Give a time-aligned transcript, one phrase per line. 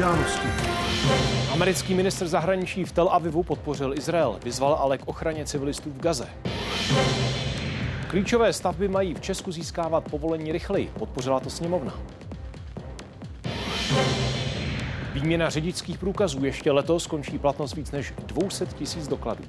[0.00, 0.48] události.
[1.52, 6.28] Americký ministr zahraničí v Tel Avivu podpořil Izrael, vyzval ale k ochraně civilistů v Gaze.
[8.08, 11.94] Klíčové stavby mají v Česku získávat povolení rychleji, podpořila to sněmovna.
[15.12, 19.44] Výměna řidičských průkazů ještě letos skončí platnost víc než 200 tisíc dokladů.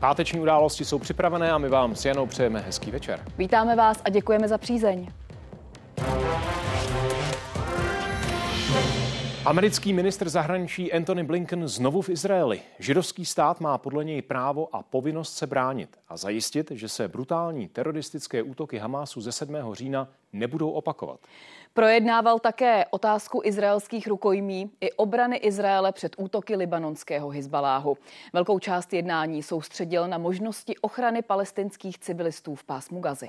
[0.00, 3.24] Páteční události jsou připravené a my vám s Janou přejeme hezký večer.
[3.38, 5.08] Vítáme vás a děkujeme za přízeň.
[9.44, 12.60] Americký ministr zahraničí Antony Blinken znovu v Izraeli.
[12.78, 17.68] Židovský stát má podle něj právo a povinnost se bránit a zajistit, že se brutální
[17.68, 19.56] teroristické útoky Hamásu ze 7.
[19.72, 21.20] října nebudou opakovat.
[21.74, 27.96] Projednával také otázku izraelských rukojmí i obrany Izraele před útoky libanonského Hizbaláhu.
[28.32, 33.28] Velkou část jednání soustředil na možnosti ochrany palestinských civilistů v pásmu Gazy.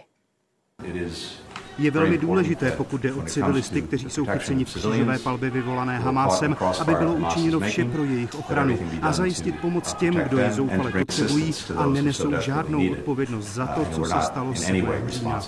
[1.77, 6.55] Je velmi důležité, pokud jde o civilisty, kteří jsou chyceni v křížové palbě vyvolané Hamásem,
[6.79, 11.53] aby bylo učiněno vše pro jejich ochranu a zajistit pomoc těm, kdo je zoufale potřebují
[11.77, 14.87] a nenesou žádnou odpovědnost za to, co se stalo 7.
[15.07, 15.41] října.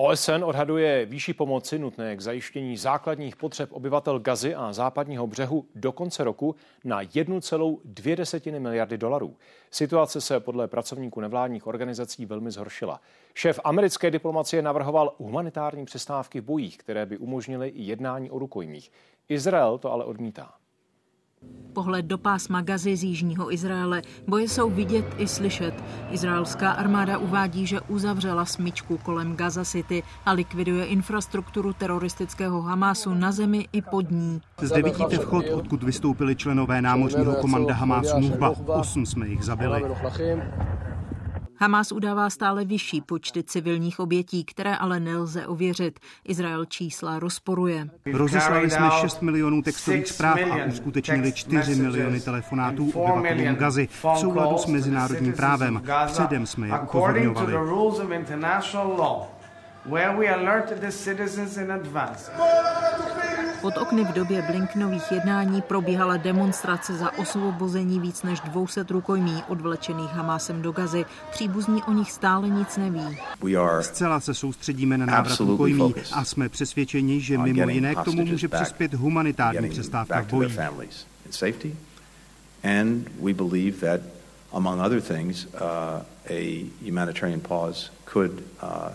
[0.00, 5.92] OSN odhaduje výši pomoci nutné k zajištění základních potřeb obyvatel Gazy a západního břehu do
[5.92, 9.36] konce roku na 1,2 miliardy dolarů.
[9.70, 13.00] Situace se podle pracovníků nevládních organizací velmi zhoršila.
[13.34, 18.92] Šéf americké diplomacie navrhoval humanitární přestávky v bojích, které by umožnily jednání o rukojmích.
[19.28, 20.54] Izrael to ale odmítá.
[21.72, 24.02] Pohled do pásma Gazy z jižního Izraele.
[24.26, 25.74] Boje jsou vidět i slyšet.
[26.10, 33.32] Izraelská armáda uvádí, že uzavřela smyčku kolem Gaza City a likviduje infrastrukturu teroristického Hamásu na
[33.32, 34.40] zemi i pod ní.
[34.62, 38.54] Zde vidíte vchod, odkud vystoupili členové námořního komanda Hamásu Nukba.
[38.66, 39.84] Osm jsme jich zabili.
[41.60, 46.00] Hamas udává stále vyšší počty civilních obětí, které ale nelze ověřit.
[46.24, 47.88] Izrael čísla rozporuje.
[48.12, 54.58] Rozeslali jsme 6 milionů textových zpráv a uskutečnili 4 miliony telefonátů obyvatelům Gazy v souladu
[54.58, 55.82] s mezinárodním právem.
[56.06, 57.54] Předem jsme je upozorňovali.
[63.60, 70.10] Pod okny v době Blinknových jednání probíhala demonstrace za osvobození víc než 200 rukojmí odvlečených
[70.10, 71.04] Hamásem do Gazy.
[71.30, 73.18] Příbuzní o nich stále nic neví.
[73.80, 78.48] Zcela se soustředíme na návrat rukojmí a jsme přesvědčeni, že mimo jiné k tomu může
[78.48, 80.58] přispět humanitární přestávka v bojích.
[82.64, 84.00] And we believe that,
[84.52, 85.60] among other things, uh,
[86.30, 88.32] a humanitarian pause could
[88.62, 88.88] uh,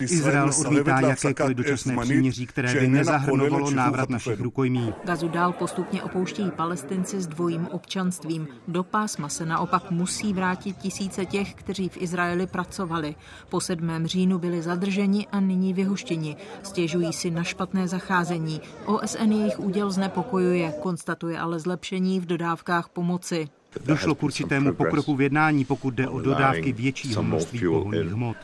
[0.00, 4.94] Izrael odmítá jakékoliv dočasné příměří, které by nezahrnovalo návrat našich rukojmí.
[5.04, 8.48] Gazu dál postupně opouštějí palestinci s dvojím občanstvím.
[8.68, 13.14] Do pásma se naopak musí vrátit tisíce těch, kteří v Izraeli pracovali.
[13.48, 14.06] Po 7.
[14.06, 16.36] říjnu byli zadrženi a nyní vyhoštěni.
[16.62, 18.60] Stěžují si na špatné zacházení.
[18.86, 23.48] OSN jejich úděl znepokojuje, konstatuje ale zlepšení v dodávkách pomoci.
[23.84, 28.36] Došlo k určitému pokroku v jednání, pokud jde o dodávky většího množství pohonných hmot.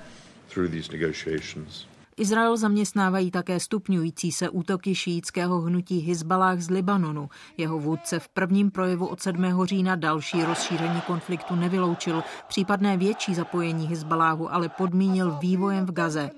[2.19, 7.29] Izrael zaměstnávají také stupňující se útoky šíjického hnutí Hizbalách z Libanonu.
[7.57, 9.65] Jeho vůdce v prvním projevu od 7.
[9.65, 12.23] října další rozšíření konfliktu nevyloučil.
[12.49, 16.31] Případné větší zapojení Hizbaláhu ale podmínil vývojem v Gaze.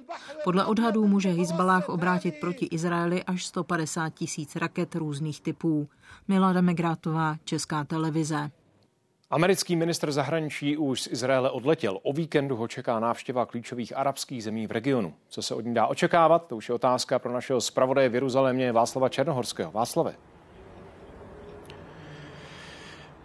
[0.44, 5.88] Podle odhadů může Hizbalách obrátit proti Izraeli až 150 tisíc raket různých typů.
[6.28, 8.50] Milada Megrátová, Česká televize.
[9.32, 11.98] Americký ministr zahraničí už z Izraele odletěl.
[12.02, 15.14] O víkendu ho čeká návštěva klíčových arabských zemí v regionu.
[15.28, 18.72] Co se od ní dá očekávat, to už je otázka pro našeho zpravodaje v Jeruzalémě
[18.72, 19.72] Václava Černohorského.
[19.72, 20.14] Václave.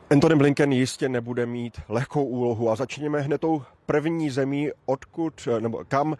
[0.10, 5.84] Antony Blinken jistě nebude mít lehkou úlohu a začněme hned tou první zemí, odkud, nebo
[5.88, 6.16] kam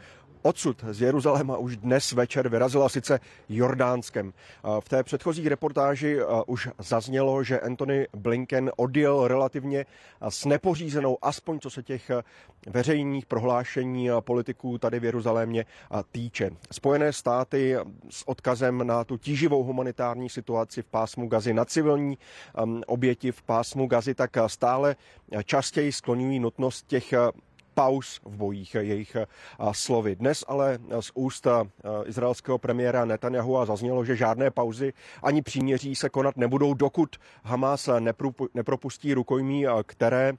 [0.46, 3.20] Odsud z Jeruzaléma už dnes večer vyrazila sice
[3.50, 4.34] Jordánskem.
[4.80, 9.86] V té předchozí reportáži už zaznělo, že Anthony Blinken odjel relativně
[10.30, 12.12] s nepořízenou, aspoň co se těch
[12.68, 15.66] veřejných prohlášení politiků tady v Jeruzalémě
[16.12, 16.52] týče.
[16.72, 17.76] Spojené státy
[18.10, 22.18] s odkazem na tu tíživou humanitární situaci v pásmu Gazy, na civilní
[22.88, 24.96] oběti v pásmu Gazy, tak stále
[25.46, 27.14] častěji skloňují nutnost těch
[27.76, 29.18] pauz v bojích jejich
[29.72, 30.16] slovy.
[30.16, 31.48] Dnes ale z úst
[32.06, 34.94] izraelského premiéra Netanyahu zaznělo, že žádné pauzy
[35.24, 37.90] ani příměří se konat nebudou, dokud Hamas
[38.54, 40.34] nepropustí rukojmí, které,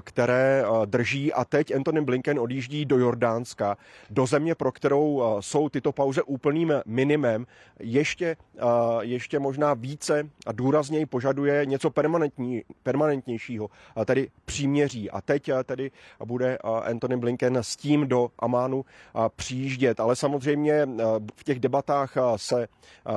[0.00, 1.32] které drží.
[1.32, 3.76] A teď Anthony Blinken odjíždí do Jordánska,
[4.10, 7.46] do země, pro kterou jsou tyto pauze úplným minimem.
[7.80, 8.36] Ještě,
[9.00, 13.70] ještě možná více a důrazněji požaduje něco permanentní, permanentnějšího,
[14.04, 15.10] tedy příměří.
[15.10, 15.90] A teď tedy
[16.24, 18.84] bude Anthony Blinken s tím do Amánu
[19.36, 20.00] přijíždět.
[20.00, 20.88] Ale samozřejmě
[21.36, 22.68] v těch debatách se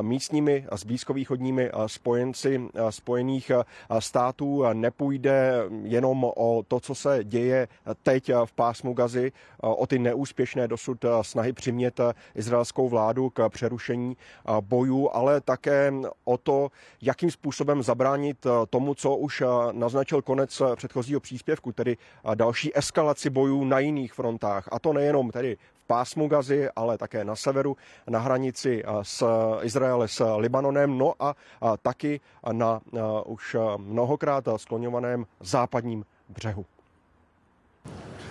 [0.01, 3.51] místními a s blízkovýchodními spojenci spojených
[3.99, 5.53] států nepůjde
[5.83, 7.67] jenom o to, co se děje
[8.03, 11.99] teď v pásmu Gazy, o ty neúspěšné dosud snahy přimět
[12.35, 14.17] izraelskou vládu k přerušení
[14.61, 16.69] bojů, ale také o to,
[17.01, 21.97] jakým způsobem zabránit tomu, co už naznačil konec předchozího příspěvku, tedy
[22.35, 24.69] další eskalaci bojů na jiných frontách.
[24.71, 27.77] A to nejenom tedy v pásmu Gazy, ale také na severu,
[28.09, 29.23] na hranici s
[29.61, 31.35] Izraele s Libanonem, no a
[31.81, 32.19] taky
[32.51, 32.81] na
[33.25, 36.65] už mnohokrát skloňovaném západním břehu.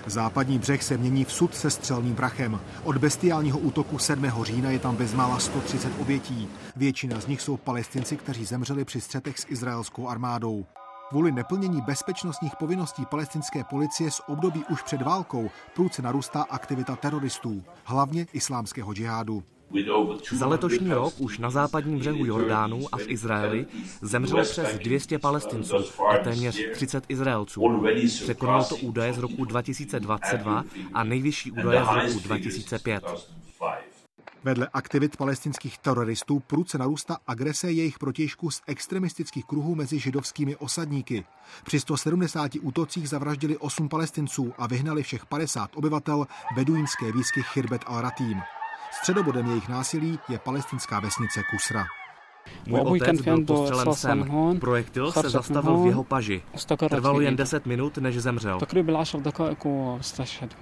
[0.06, 2.60] Západní břeh se mění v sud se střelným prachem.
[2.84, 4.26] Od bestiálního útoku 7.
[4.42, 6.48] října je tam bezmála 130 obětí.
[6.76, 10.64] Většina z nich jsou palestinci, kteří zemřeli při střetech s izraelskou armádou.
[11.12, 17.64] Kvůli neplnění bezpečnostních povinností palestinské policie z období už před válkou průce narůstá aktivita teroristů,
[17.84, 19.42] hlavně islámského džihádu.
[20.32, 23.66] Za letošní rok už na západním břehu Jordánu a v Izraeli
[24.02, 25.76] zemřelo přes 200 palestinců
[26.08, 27.62] a téměř 30 Izraelců.
[28.22, 30.64] Překonalo to údaje z roku 2022
[30.94, 33.04] a nejvyšší údaje z roku 2005.
[34.44, 41.24] Vedle aktivit palestinských teroristů prudce narůstá agrese jejich protěžků z extremistických kruhů mezi židovskými osadníky.
[41.64, 48.42] Při 170 útocích zavraždili 8 palestinců a vyhnali všech 50 obyvatel beduínské výsky Chirbet al-Ratim.
[48.92, 52.01] Středobodem jejich násilí je palestinská vesnice Kusra.
[52.66, 54.30] Můj otec byl postřelen sem.
[54.60, 56.42] Projektil se zastavil v jeho paži.
[56.88, 58.58] Trvalo jen 10 minut, než zemřel.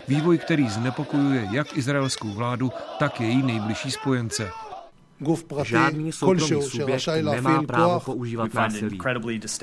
[0.09, 4.51] Vývoj, který znepokojuje jak izraelskou vládu, tak její nejbližší spojence.
[5.63, 8.99] Žádný soukromý subjekt nemá právo používat násilí.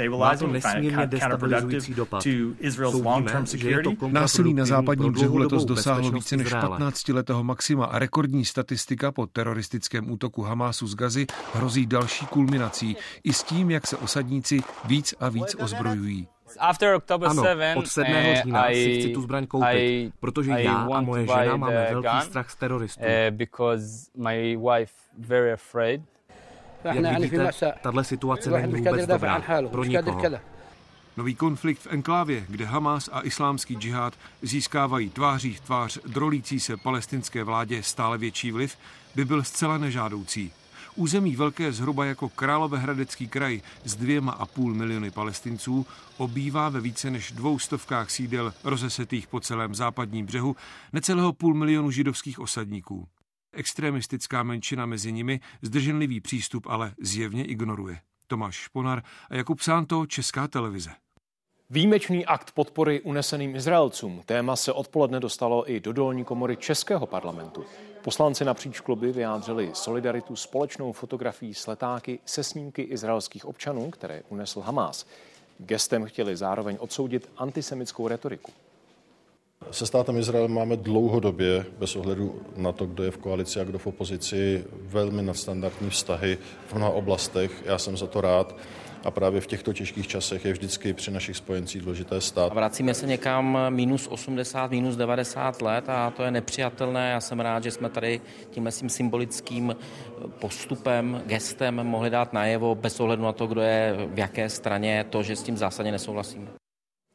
[0.10, 2.24] Má to nesmírně destabilizující dopad.
[2.72, 7.86] Soudíme, že je to Násilí na západním břehu letos dosáhlo více než 15 letého maxima
[7.86, 13.72] a rekordní statistika po teroristickém útoku Hamásu z Gazy hrozí další kulminací i s tím,
[13.72, 16.28] jak se osadníci víc a víc ozbrojují.
[17.30, 17.42] Ano,
[17.76, 18.12] od 7.
[18.16, 19.68] Eh, října si chci tu zbraň koupit,
[20.20, 23.02] protože já a moje žena máme velký strach z teroristů.
[23.04, 23.32] Eh,
[25.18, 26.02] very afraid.
[26.84, 27.38] Jak vidíte,
[27.82, 29.42] tahle situace není vůbec dobrá
[29.72, 30.22] pro nikoho.
[31.18, 36.78] Nový konflikt v enklávě, kde Hamas a islámský džihad získávají tváří v tvář drolící se
[36.78, 38.78] palestinské vládě stále větší vliv,
[39.16, 40.52] by byl zcela nežádoucí.
[40.98, 45.86] Území velké zhruba jako Královéhradecký kraj s dvěma a půl miliony palestinců
[46.18, 50.56] obývá ve více než dvou stovkách sídel rozesetých po celém západním břehu
[50.94, 53.08] necelého půl milionu židovských osadníků.
[53.54, 58.00] Extremistická menšina mezi nimi zdrženlivý přístup ale zjevně ignoruje.
[58.28, 60.90] Tomáš Šponar a Jakub Sánto, Česká televize.
[61.70, 64.24] Výjimečný akt podpory uneseným Izraelcům.
[64.26, 67.66] Téma se odpoledne dostalo i do dolní komory Českého parlamentu.
[68.04, 74.60] Poslanci napříč kluby vyjádřili solidaritu společnou fotografií s letáky se snímky izraelských občanů, které unesl
[74.60, 75.06] Hamás.
[75.60, 78.52] Gestem chtěli zároveň odsoudit antisemickou retoriku.
[79.72, 83.78] Se státem Izrael máme dlouhodobě, bez ohledu na to, kdo je v koalici a kdo
[83.78, 86.38] v opozici, velmi nadstandardní vztahy
[86.68, 87.64] v mnoha oblastech.
[87.66, 88.56] Já jsem za to rád.
[89.04, 92.54] A právě v těchto těžkých časech je vždycky při našich spojencích důležité stát.
[92.54, 97.12] Vracíme se někam minus 80, minus 90 let a to je nepřijatelné.
[97.12, 99.76] Já jsem rád, že jsme tady tímhle tím symbolickým
[100.40, 105.24] postupem, gestem mohli dát najevo bez ohledu na to, kdo je v jaké straně, to,
[105.24, 106.57] že s tím zásadně nesouhlasíme.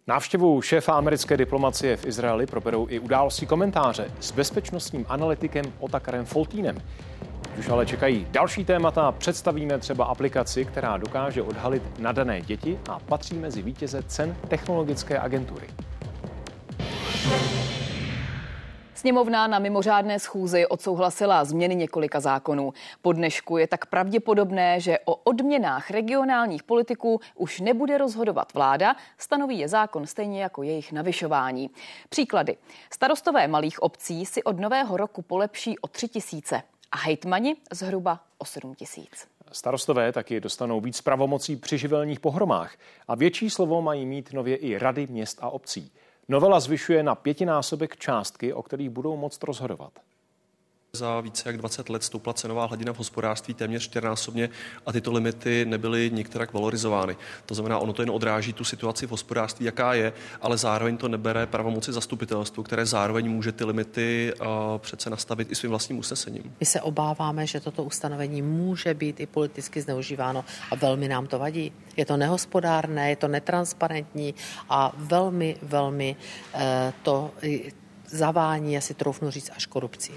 [0.07, 6.83] Návštěvu šéfa americké diplomacie v Izraeli proberou i události komentáře s bezpečnostním analytikem Otakarem Foltínem.
[7.59, 13.35] Už ale čekají další témata, představíme třeba aplikaci, která dokáže odhalit nadané děti a patří
[13.39, 15.67] mezi vítěze cen technologické agentury.
[19.03, 22.73] Sněmovna na mimořádné schůzi odsouhlasila změny několika zákonů.
[23.03, 29.59] Po dnešku je tak pravděpodobné, že o odměnách regionálních politiků už nebude rozhodovat vláda, stanoví
[29.59, 31.71] je zákon stejně jako jejich navyšování.
[32.09, 32.57] Příklady.
[32.93, 38.45] Starostové malých obcí si od nového roku polepší o 3 tisíce a hejtmani zhruba o
[38.45, 39.29] 7 tisíc.
[39.53, 42.77] Starostové taky dostanou víc pravomocí při živelních pohromách
[43.09, 45.93] a větší slovo mají mít nově i rady měst a obcí.
[46.29, 49.93] Novela zvyšuje na pětinásobek částky, o kterých budou moct rozhodovat.
[50.97, 54.49] Za více jak 20 let stoupla cenová hladina v hospodářství téměř čtyřnásobně
[54.87, 57.17] a tyto limity nebyly nikterak valorizovány.
[57.47, 61.09] To znamená, ono to jen odráží tu situaci v hospodářství, jaká je, ale zároveň to
[61.09, 64.47] nebere pravomoci zastupitelstvu, které zároveň může ty limity uh,
[64.79, 66.55] přece nastavit i svým vlastním usnesením.
[66.61, 71.39] My se obáváme, že toto ustanovení může být i politicky zneužíváno a velmi nám to
[71.39, 71.73] vadí.
[71.97, 74.35] Je to nehospodárné, je to netransparentní
[74.69, 76.17] a velmi, velmi
[76.55, 76.61] uh,
[77.03, 77.31] to
[78.07, 80.13] zavání, asi troufnu říct, až korupcí.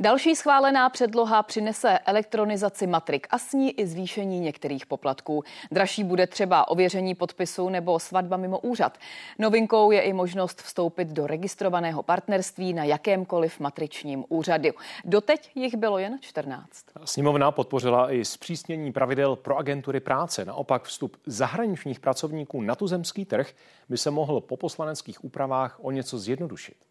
[0.00, 5.44] Další schválená předloha přinese elektronizaci matrik a s ní i zvýšení některých poplatků.
[5.70, 8.98] Dražší bude třeba ověření podpisu nebo svatba mimo úřad.
[9.38, 14.68] Novinkou je i možnost vstoupit do registrovaného partnerství na jakémkoliv matričním úřadu.
[15.04, 16.68] Doteď jich bylo jen 14.
[17.04, 20.44] Sněmovna podpořila i zpřísnění pravidel pro agentury práce.
[20.44, 23.50] Naopak vstup zahraničních pracovníků na tuzemský trh
[23.88, 26.87] by se mohl po poslaneckých úpravách o něco zjednodušit.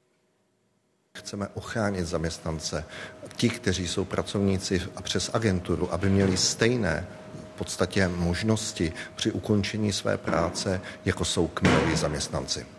[1.20, 2.86] Chceme ochránit zaměstnance,
[3.36, 7.08] ti, kteří jsou pracovníci a přes agenturu, aby měli stejné
[7.56, 12.77] v podstatě možnosti při ukončení své práce, jako jsou kmenoví zaměstnanci.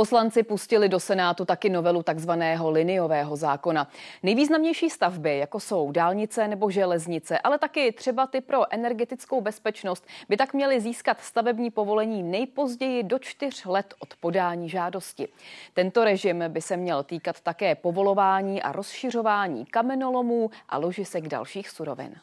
[0.00, 3.88] Poslanci pustili do Senátu taky novelu takzvaného liniového zákona.
[4.22, 10.36] Nejvýznamnější stavby, jako jsou dálnice nebo železnice, ale taky třeba ty pro energetickou bezpečnost, by
[10.36, 15.28] tak měly získat stavební povolení nejpozději do čtyř let od podání žádosti.
[15.74, 22.14] Tento režim by se měl týkat také povolování a rozšiřování kamenolomů a ložisek dalších surovin.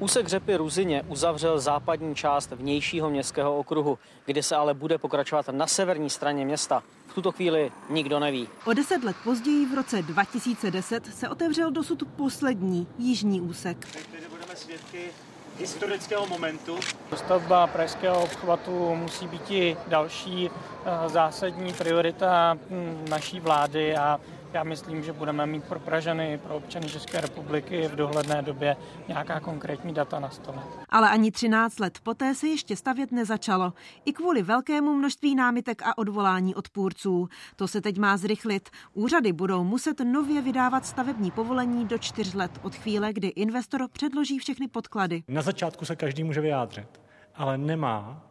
[0.00, 5.66] Úsek řepy Ruzině uzavřel západní část vnějšího městského okruhu, kde se ale bude pokračovat na
[5.66, 6.82] severní straně města.
[7.06, 8.48] V tuto chvíli nikdo neví.
[8.64, 13.88] O deset let později, v roce 2010, se otevřel dosud poslední jižní úsek.
[13.92, 15.10] Teď budeme svědky
[15.58, 16.78] historického momentu.
[17.14, 24.20] Stavba pražského obchvatu musí být i další eh, zásadní priorita hm, naší vlády a
[24.54, 28.76] já myslím, že budeme mít pro Pražany, pro občany České republiky v dohledné době
[29.08, 30.62] nějaká konkrétní data na stole.
[30.88, 33.72] Ale ani 13 let poté se ještě stavět nezačalo.
[34.04, 37.28] I kvůli velkému množství námitek a odvolání odpůrců.
[37.56, 38.68] To se teď má zrychlit.
[38.92, 44.38] Úřady budou muset nově vydávat stavební povolení do čtyř let od chvíle, kdy investor předloží
[44.38, 45.22] všechny podklady.
[45.28, 47.00] Na začátku se každý může vyjádřit,
[47.34, 48.22] ale nemá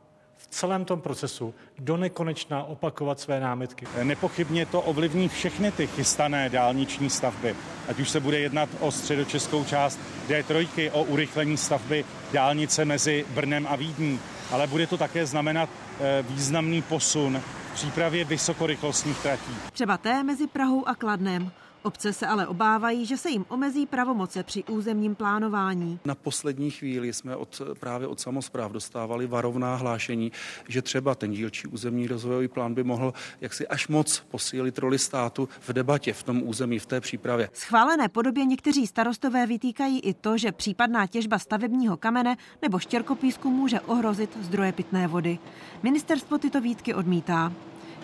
[0.44, 3.88] v celém tom procesu do nekonečna opakovat své námitky.
[4.04, 7.56] Nepochybně to ovlivní všechny ty chystané dálniční stavby.
[7.88, 13.68] Ať už se bude jednat o středočeskou část D3, o urychlení stavby dálnice mezi Brnem
[13.70, 14.20] a Vídní,
[14.52, 15.70] ale bude to také znamenat
[16.00, 19.56] eh, významný posun v přípravě vysokorychlostních tratí.
[19.74, 21.52] Třeba té mezi Prahou a Kladnem.
[21.84, 26.00] Obce se ale obávají, že se jim omezí pravomoce při územním plánování.
[26.06, 30.32] Na poslední chvíli jsme od, právě od samozpráv dostávali varovná hlášení,
[30.68, 35.50] že třeba ten dílčí územní rozvojový plán by mohl jaksi až moc posílit roli státu
[35.60, 37.50] v debatě v tom území, v té přípravě.
[37.54, 43.80] Schválené podobě někteří starostové vytýkají i to, že případná těžba stavebního kamene nebo štěrkopísku může
[43.80, 45.40] ohrozit zdroje pitné vody.
[45.84, 47.54] Ministerstvo tyto výtky odmítá.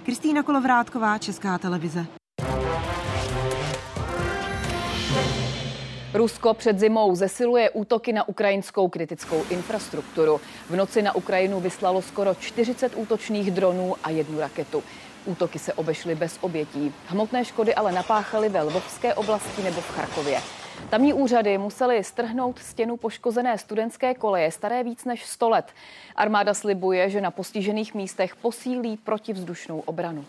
[0.03, 2.18] Kristýna Kolovrátková, Česká televize.
[6.13, 10.41] Rusko před zimou zesiluje útoky na ukrajinskou kritickou infrastrukturu.
[10.69, 14.83] V noci na Ukrajinu vyslalo skoro 40 útočných dronů a jednu raketu.
[15.25, 16.93] Útoky se obešly bez obětí.
[17.07, 20.41] Hmotné škody ale napáchaly ve Lvovské oblasti nebo v Charkově.
[20.89, 25.65] Tamní úřady museli strhnout stěnu poškozené studentské koleje staré víc než 100 let.
[26.15, 30.25] Armáda slibuje, že na postižených místech posílí protivzdušnou obranu.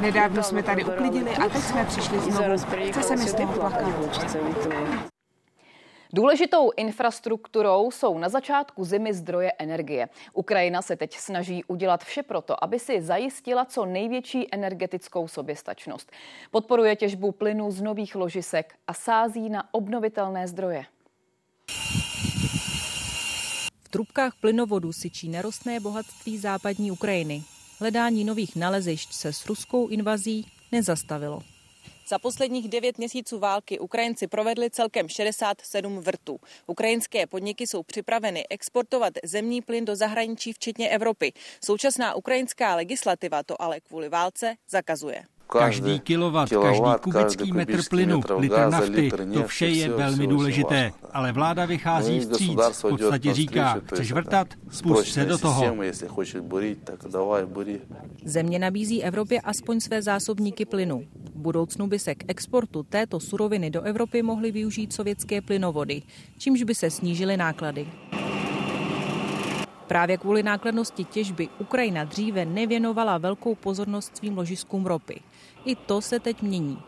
[0.00, 2.58] Nedávno jsme tady uklidili a teď jsme přišli znovu.
[2.90, 4.36] Chce se mi z toho plakat.
[6.12, 10.08] Důležitou infrastrukturou jsou na začátku zimy zdroje energie.
[10.32, 16.12] Ukrajina se teď snaží udělat vše proto, aby si zajistila co největší energetickou soběstačnost.
[16.50, 20.84] Podporuje těžbu plynu z nových ložisek a sází na obnovitelné zdroje.
[23.82, 27.42] V trubkách plynovodu syčí nerostné bohatství západní Ukrajiny.
[27.78, 31.42] Hledání nových nalezišť se s ruskou invazí nezastavilo.
[32.08, 36.40] Za posledních devět měsíců války Ukrajinci provedli celkem 67 vrtů.
[36.66, 41.32] Ukrajinské podniky jsou připraveny exportovat zemní plyn do zahraničí, včetně Evropy.
[41.64, 45.24] Současná ukrajinská legislativa to ale kvůli válce zakazuje.
[45.46, 50.92] Každý kilowatt, každý kubický metr plynu, litr nafty, to vše je velmi důležité.
[51.12, 52.58] Ale vláda vychází vstříc.
[52.72, 54.48] V podstatě říká, chceš vrtat?
[54.70, 55.76] Spust se do toho.
[58.24, 61.06] Země nabízí Evropě aspoň své zásobníky plynu.
[61.34, 66.02] V budoucnu by se k exportu této suroviny do Evropy mohly využít sovětské plynovody,
[66.38, 67.88] čímž by se snížily náklady.
[69.86, 75.20] Právě kvůli nákladnosti těžby Ukrajina dříve nevěnovala velkou pozornost svým ložiskům ropy.
[75.66, 76.78] I to se teď mění.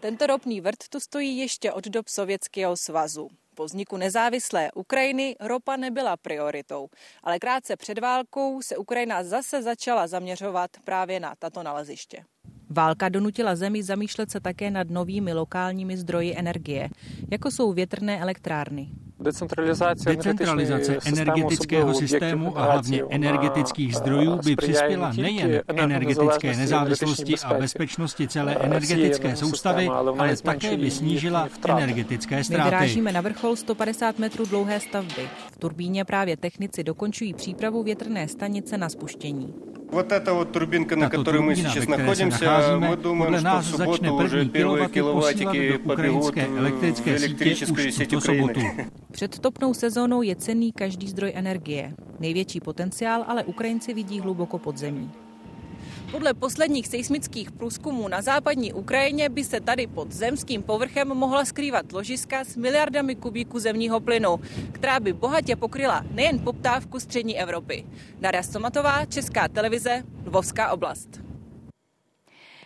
[0.00, 3.28] Tento ropný vrt tu stojí ještě od dob Sovětského svazu.
[3.54, 6.88] Po vzniku nezávislé Ukrajiny ropa nebyla prioritou,
[7.22, 12.24] ale krátce před válkou se Ukrajina zase začala zaměřovat právě na tato naleziště.
[12.70, 16.88] Válka donutila zemi zamýšlet se také nad novými lokálními zdroji energie,
[17.30, 18.88] jako jsou větrné elektrárny.
[19.24, 28.28] Decentralizace energetického systému a hlavně energetických zdrojů by přispěla nejen k energetické nezávislosti a bezpečnosti
[28.28, 32.64] celé energetické soustavy, ale také by snížila energetické ztráty.
[32.64, 35.28] Vyrážíme na vrchol 150 metrů dlouhé stavby.
[35.52, 39.73] V turbíně právě technici dokončují přípravu větrné stanice na spuštění.
[39.93, 44.45] Вот эта вот турбинка, на которой мы сейчас находимся, мы думаем, что в субботу уже
[44.45, 48.87] первые киловаттики побегут в электрическую сеть Украины.
[49.11, 51.93] Před topnou sezónou je cenný každý zdroj energie.
[52.19, 55.09] Největší potenciál ale Ukrajinci vidí hluboko pod zemí.
[56.10, 61.92] Podle posledních seismických průzkumů na západní Ukrajině by se tady pod zemským povrchem mohla skrývat
[61.92, 64.40] ložiska s miliardami kubíků zemního plynu,
[64.72, 67.86] která by bohatě pokryla nejen poptávku střední Evropy.
[68.20, 71.23] Daria Somatová, Česká televize, Lvovská oblast.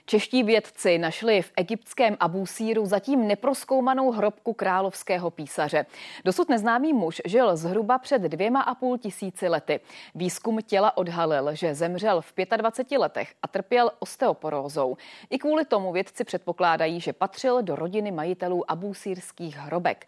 [0.09, 5.87] Čeští vědci našli v egyptském Abusíru zatím neproskoumanou hrobku královského písaře.
[6.25, 9.81] Dosud neznámý muž žil zhruba před dvěma a půl tisíci lety.
[10.15, 14.97] Výzkum těla odhalil, že zemřel v 25 letech a trpěl osteoporózou.
[15.31, 20.07] I kvůli tomu vědci předpokládají, že patřil do rodiny majitelů abusírských hrobek.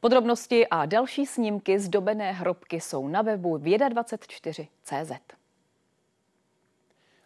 [0.00, 5.39] Podrobnosti a další snímky zdobené hrobky jsou na webu věda24.cz.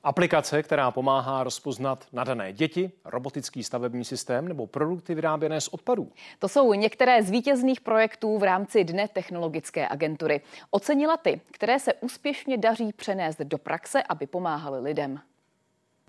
[0.04, 6.12] Aplikace, která pomáhá rozpoznat nadané děti, robotický stavební systém nebo produkty vyráběné z odpadů.
[6.38, 10.40] To jsou některé z vítězných projektů v rámci Dne technologické agentury.
[10.70, 15.20] Ocenila ty, které se úspěšně daří přenést do praxe, aby pomáhali lidem.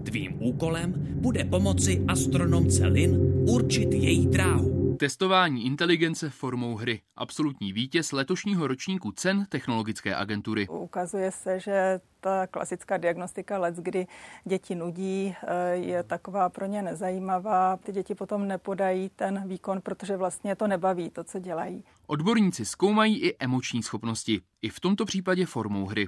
[0.04, 4.85] Tvým úkolem bude pomoci astronomce Lin určit její dráhu.
[4.98, 7.02] Testování inteligence formou hry.
[7.16, 10.68] Absolutní vítěz letošního ročníku cen technologické agentury.
[10.68, 14.08] Ukazuje se, že ta klasická diagnostika let, kdy
[14.46, 17.78] děti nudí, eh, je taková pro ně nezajímavá.
[17.78, 21.84] Ty děti potom nepodají ten výkon, protože vlastně to nebaví, to, co dělají.
[22.08, 26.08] Odborníci zkoumají i emoční schopnosti, i v tomto případě formou hry.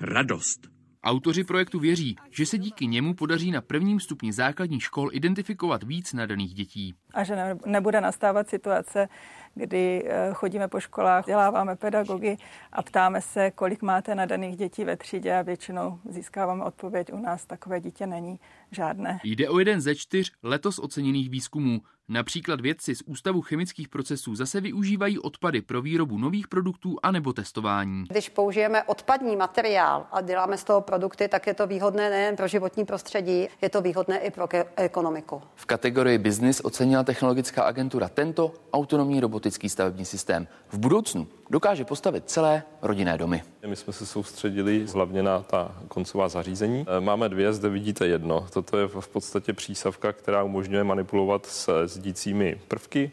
[0.00, 0.80] Radost.
[1.02, 6.12] Autoři projektu věří, že se díky němu podaří na prvním stupni základních škol identifikovat víc
[6.12, 6.94] nadaných dětí.
[7.14, 9.08] A že nebude nastávat situace,
[9.54, 12.36] kdy eh, chodíme po školách, děláváme pedagogy
[12.72, 17.46] a ptáme se, kolik máte nadaných dětí ve třídě a většinou získáváme odpověď, u nás
[17.46, 19.20] takové dítě není žádné.
[19.24, 21.80] Jde o jeden ze čtyř letos oceněných výzkumů.
[22.12, 27.32] Například vědci z Ústavu chemických procesů zase využívají odpady pro výrobu nových produktů a nebo
[27.32, 28.04] testování.
[28.10, 32.48] Když použijeme odpadní materiál a děláme z toho produkty, tak je to výhodné nejen pro
[32.48, 35.42] životní prostředí, je to výhodné i pro ekonomiku.
[35.54, 36.60] V kategorii business
[37.00, 40.46] ocenila technologická agentura tento autonomní robotický stavební systém.
[40.68, 43.42] V budoucnu dokáže postavit celé rodinné domy.
[43.66, 46.86] My jsme se soustředili hlavně na ta koncová zařízení.
[47.00, 48.46] Máme dvě, zde vidíte jedno.
[48.52, 53.12] Toto je v podstatě přísavka, která umožňuje manipulovat s sdícími prvky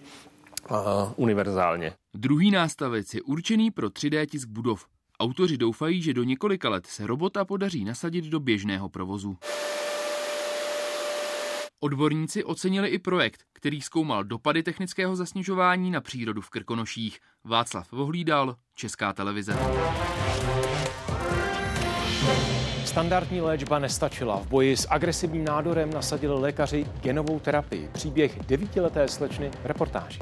[0.70, 1.94] a univerzálně.
[2.16, 4.86] Druhý nástavec je určený pro 3D tisk budov.
[5.20, 9.38] Autoři doufají, že do několika let se robota podaří nasadit do běžného provozu.
[11.80, 17.20] Odborníci ocenili i projekt, který zkoumal dopady technického zasněžování na přírodu v Krkonoších.
[17.44, 19.58] Václav Vohlídal, Česká televize.
[22.86, 24.38] Standardní léčba nestačila.
[24.38, 27.90] V boji s agresivním nádorem nasadili lékaři genovou terapii.
[27.94, 30.20] Příběh devítileté slečny reportáží.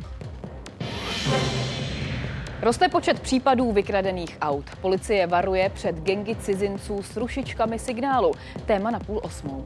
[2.61, 4.65] Roste počet případů vykradených aut.
[4.81, 8.31] Policie varuje před gengy cizinců s rušičkami signálu.
[8.65, 9.65] Téma na půl osmou.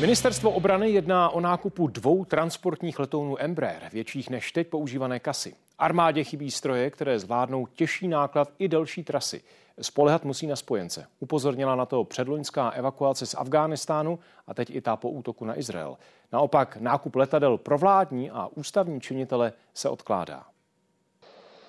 [0.00, 5.54] Ministerstvo obrany jedná o nákupu dvou transportních letounů Embraer, větších než teď používané kasy.
[5.78, 9.42] Armádě chybí stroje, které zvládnou těžší náklad i delší trasy.
[9.80, 11.06] Spolehat musí na spojence.
[11.20, 15.96] Upozornila na to předloňská evakuace z Afghánistánu a teď i ta po útoku na Izrael.
[16.32, 20.44] Naopak nákup letadel pro vládní a ústavní činitele se odkládá.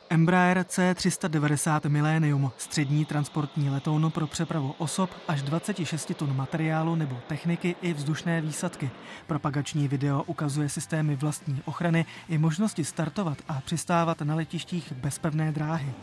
[0.10, 7.76] Embraer C390 Millennium, střední transportní letoun pro přepravu osob až 26 tun materiálu nebo techniky
[7.82, 8.90] i vzdušné výsadky.
[9.28, 15.52] Propagační video ukazuje systémy vlastní ochrany i možnosti startovat a přistávat na letištích bez pevné
[15.52, 15.94] dráhy.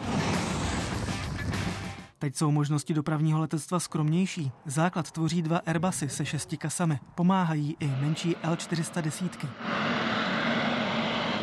[2.18, 4.52] Teď jsou možnosti dopravního letectva skromnější.
[4.66, 6.98] Základ tvoří dva Airbusy se šesti kasami.
[7.14, 9.48] Pomáhají i menší L410.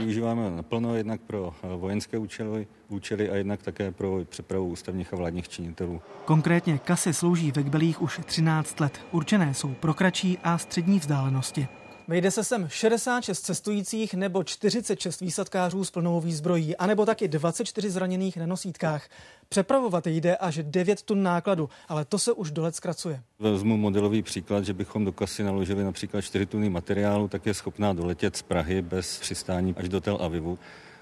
[0.02, 5.50] Využíváme naplno jednak pro vojenské účely, účely a jednak také pro přepravu ústavních a vládních
[5.50, 6.02] činitelů.
[6.26, 9.02] Konkrétně kasy slouží ve Kbelích už 13 let.
[9.12, 11.68] Určené jsou pro kratší a střední vzdálenosti.
[12.12, 18.38] Vejde se sem 66 cestujících nebo 46 výsadkářů s plnou výzbrojí, anebo taky 24 zraněných
[18.38, 19.10] na nosítkách.
[19.50, 23.22] Přepravovat jde až 9 tun nákladu, ale to se už dolet zkracuje.
[23.40, 27.94] Vezmu modelový příklad, že bychom do kasy naložili například 4 tuny materiálu, tak je schopná
[27.94, 30.60] doletět z Prahy bez přistání až do Tel Avivu.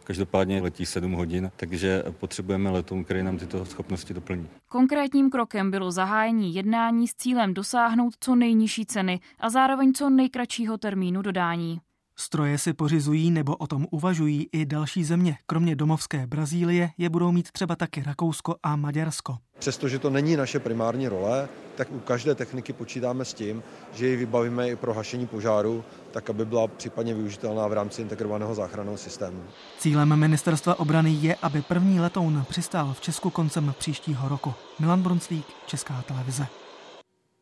[0.09, 4.47] Každopádně letí 7 hodin, takže potřebujeme letoun, který nám tyto schopnosti doplní.
[4.67, 10.77] Konkrétním krokem bylo zahájení jednání s cílem dosáhnout co nejnižší ceny a zároveň co nejkratšího
[10.77, 11.81] termínu dodání.
[12.21, 15.37] Stroje si pořizují nebo o tom uvažují i další země.
[15.45, 19.37] Kromě domovské Brazílie je budou mít třeba taky Rakousko a Maďarsko.
[19.59, 24.15] Přestože to není naše primární role, tak u každé techniky počítáme s tím, že ji
[24.15, 29.43] vybavíme i pro hašení požáru, tak aby byla případně využitelná v rámci integrovaného záchranného systému.
[29.77, 34.53] Cílem ministerstva obrany je, aby první letoun přistál v Česku koncem příštího roku.
[34.79, 36.47] Milan Brunclík, Česká televize.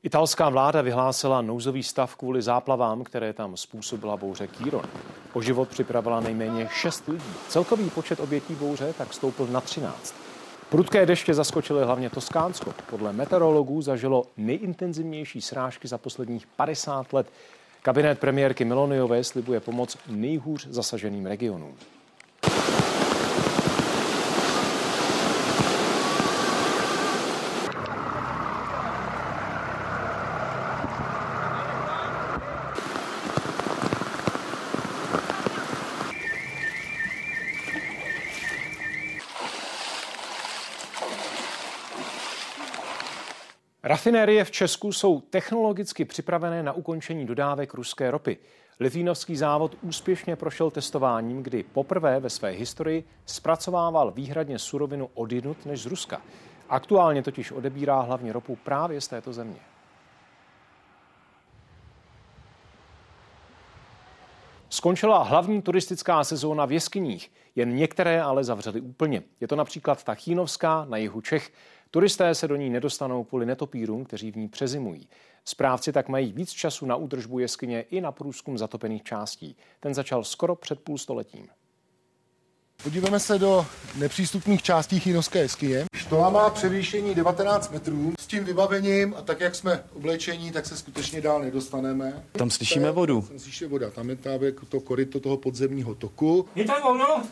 [0.03, 4.85] Italská vláda vyhlásila nouzový stav kvůli záplavám, které tam způsobila bouře Kýron.
[5.33, 7.33] O život připravila nejméně 6 lidí.
[7.47, 10.15] Celkový počet obětí bouře tak stoupil na 13.
[10.69, 12.73] Prudké deště zaskočily hlavně Toskánsko.
[12.89, 17.27] Podle meteorologů zažilo nejintenzivnější srážky za posledních 50 let.
[17.81, 21.75] Kabinet premiérky Meloniové slibuje pomoc nejhůř zasaženým regionům.
[44.07, 48.37] Rafinérie v Česku jsou technologicky připravené na ukončení dodávek ruské ropy.
[48.79, 55.81] Litvínovský závod úspěšně prošel testováním, kdy poprvé ve své historii zpracovával výhradně surovinu odinut než
[55.81, 56.21] z Ruska.
[56.69, 59.59] Aktuálně totiž odebírá hlavně ropu právě z této země.
[64.69, 69.23] Skončila hlavní turistická sezóna v jeskyních, jen některé ale zavřely úplně.
[69.41, 71.51] Je to například ta Chínovská na jihu Čech,
[71.91, 75.09] Turisté se do ní nedostanou kvůli netopírům, kteří v ní přezimují.
[75.45, 79.57] Správci tak mají víc času na údržbu jeskyně i na průzkum zatopených částí.
[79.79, 81.47] Ten začal skoro před půl stoletím.
[82.83, 85.85] Podíváme se do nepřístupných částí Chinovské jeskyně.
[85.95, 88.13] Štola má převýšení 19 metrů.
[88.27, 92.23] S tím vybavením a tak, jak jsme oblečení, tak se skutečně dál nedostaneme.
[92.31, 93.21] Tam slyšíme vodu.
[93.21, 93.89] Tam slyšíme voda.
[93.89, 96.45] Tam je právě to koryto toho podzemního toku.
[96.55, 97.23] Je tam volno?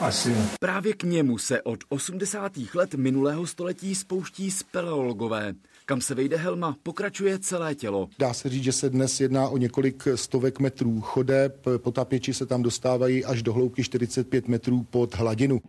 [0.00, 0.36] Asi.
[0.60, 2.52] Právě k němu se od 80.
[2.74, 5.54] let minulého století spouští speleologové.
[5.86, 8.08] Kam se vejde helma, pokračuje celé tělo.
[8.18, 11.66] Dá se říct, že se dnes jedná o několik stovek metrů chodeb.
[11.76, 15.60] Potápěči se tam dostávají až do hloubky 45 metrů pod hladinu.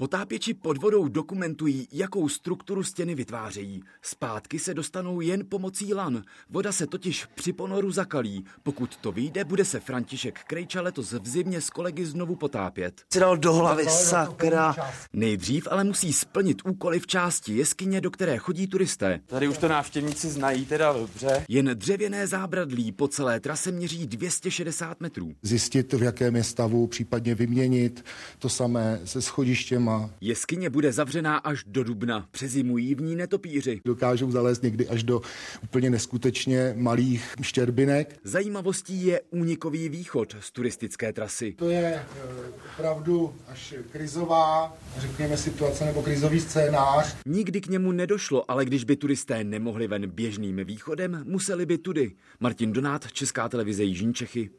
[0.00, 3.82] Potápěči pod vodou dokumentují, jakou strukturu stěny vytvářejí.
[4.02, 6.22] Zpátky se dostanou jen pomocí lan.
[6.50, 8.44] Voda se totiž při ponoru zakalí.
[8.62, 13.02] Pokud to vyjde, bude se František Krejča letos v zimě s kolegy znovu potápět.
[13.12, 14.76] Si dal do hlavy, sakra.
[15.12, 19.20] Nejdřív ale musí splnit úkoly v části jeskyně, do které chodí turisté.
[19.26, 21.44] Tady už to návštěvníci znají teda dobře.
[21.48, 25.34] Jen dřevěné zábradlí po celé trase měří 260 metrů.
[25.42, 28.04] Zjistit, v jakém je stavu, případně vyměnit.
[28.38, 30.10] To samé se schodištěm zima.
[30.20, 32.28] Jeskyně bude zavřená až do dubna.
[32.30, 33.80] Přezimují v ní netopíři.
[33.84, 35.20] Dokážou zalézt někdy až do
[35.62, 38.18] úplně neskutečně malých štěrbinek.
[38.24, 41.52] Zajímavostí je únikový východ z turistické trasy.
[41.52, 42.04] To je eh,
[42.74, 47.16] opravdu až krizová, řekněme, situace nebo krizový scénář.
[47.26, 52.12] Nikdy k němu nedošlo, ale když by turisté nemohli ven běžným východem, museli by tudy.
[52.40, 54.50] Martin Donát, Česká televize Jižní Čechy.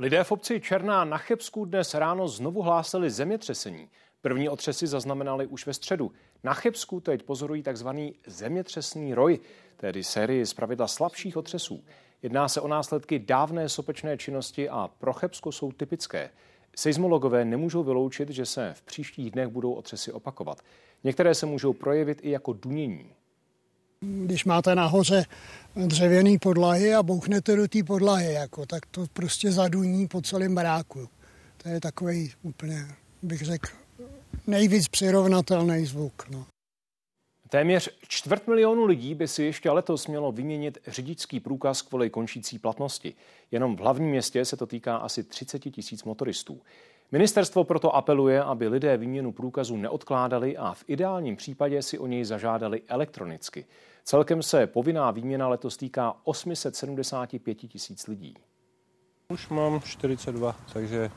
[0.00, 3.88] Lidé v obci Černá na Chebsku dnes ráno znovu hlásili zemětřesení.
[4.22, 6.12] První otřesy zaznamenali už ve středu.
[6.44, 7.88] Na Chebsku teď pozorují tzv.
[8.26, 9.38] zemětřesný roj,
[9.76, 11.84] tedy sérii pravidla slabších otřesů.
[12.22, 16.30] Jedná se o následky dávné sopečné činnosti a pro Chebsko jsou typické.
[16.76, 20.62] Seismologové nemůžou vyloučit, že se v příštích dnech budou otřesy opakovat.
[21.04, 23.12] Některé se můžou projevit i jako dunění.
[24.00, 25.24] Když máte nahoře
[25.76, 31.08] dřevěný podlahy a bouchnete do té podlahy, jako, tak to prostě zaduní po celém baráku.
[31.62, 32.86] To je takový úplně,
[33.22, 33.68] bych řekl,
[34.48, 36.28] nejvíc přirovnatelný zvuk.
[36.30, 36.46] No.
[37.48, 43.14] Téměř čtvrt milionu lidí by si ještě letos mělo vyměnit řidičský průkaz kvůli končící platnosti.
[43.50, 46.60] Jenom v hlavním městě se to týká asi 30 tisíc motoristů.
[47.12, 52.24] Ministerstvo proto apeluje, aby lidé výměnu průkazu neodkládali a v ideálním případě si o něj
[52.24, 53.66] zažádali elektronicky.
[54.04, 58.34] Celkem se povinná výměna letos týká 875 tisíc lidí.
[59.28, 61.10] Už mám 42, takže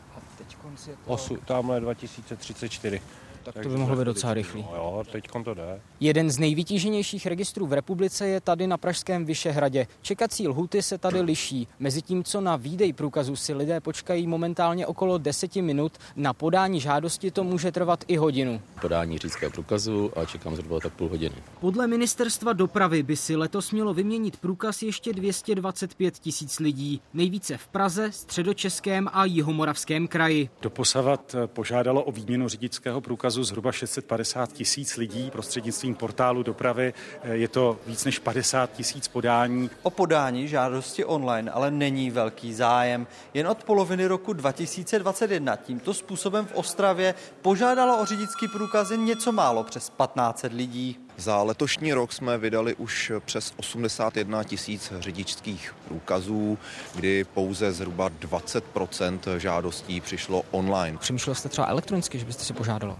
[1.05, 3.01] 8, tamhle 2034.
[3.43, 4.65] Tak to by mohlo být docela rychlý.
[4.71, 5.81] No jo, teď to jde.
[5.99, 9.87] Jeden z nejvytíženějších registrů v republice je tady na Pražském Vyšehradě.
[10.01, 11.67] Čekací lhuty se tady liší.
[11.79, 16.79] Mezi tím, co na výdej průkazu si lidé počkají momentálně okolo 10 minut, na podání
[16.79, 18.61] žádosti to může trvat i hodinu.
[18.81, 21.35] Podání řidičského průkazu a čekám zhruba tak půl hodiny.
[21.59, 27.01] Podle ministerstva dopravy by si letos mělo vyměnit průkaz ještě 225 tisíc lidí.
[27.13, 30.49] Nejvíce v Praze, středočeském a jihomoravském kraji.
[30.61, 36.93] Doposavat požádalo o výměnu řidičského průkazu průkazu zhruba 650 tisíc lidí prostřednictvím portálu dopravy.
[37.31, 39.69] Je to víc než 50 tisíc podání.
[39.83, 43.07] O podání žádosti online ale není velký zájem.
[43.33, 49.31] Jen od poloviny roku 2021 tímto způsobem v Ostravě požádalo o řidičský průkaz jen něco
[49.31, 50.97] málo přes 1500 lidí.
[51.17, 56.57] Za letošní rok jsme vydali už přes 81 tisíc řidičských průkazů,
[56.95, 60.97] kdy pouze zhruba 20% žádostí přišlo online.
[60.97, 62.97] Přemýšlel jste třeba elektronicky, že byste si požádalo?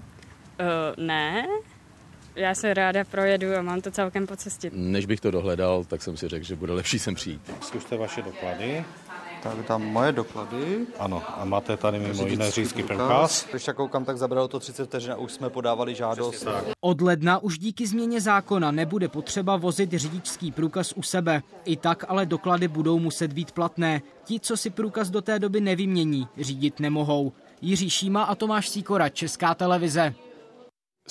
[0.62, 1.48] Uh, ne,
[2.36, 4.72] já se ráda projedu a mám to celkem po cestě.
[4.74, 7.42] Než bych to dohledal, tak jsem si řekl, že bude lepší sem přijít.
[7.62, 8.86] Zkuste vaše doklady.
[9.44, 10.86] Tak tam moje doklady.
[11.00, 13.48] Ano, a máte tady mimo jiné řidičský průkaz.
[13.50, 16.48] Když tak koukám, tak zabralo to 30 vteřin a už jsme podávali žádost.
[16.82, 21.42] Od ledna už díky změně zákona nebude potřeba vozit řidičský průkaz u sebe.
[21.66, 24.02] I tak ale doklady budou muset být platné.
[24.24, 27.32] Ti, co si průkaz do té doby nevymění, řídit nemohou.
[27.62, 30.14] Jiří Šíma a Tomáš Síkora, Česká televize.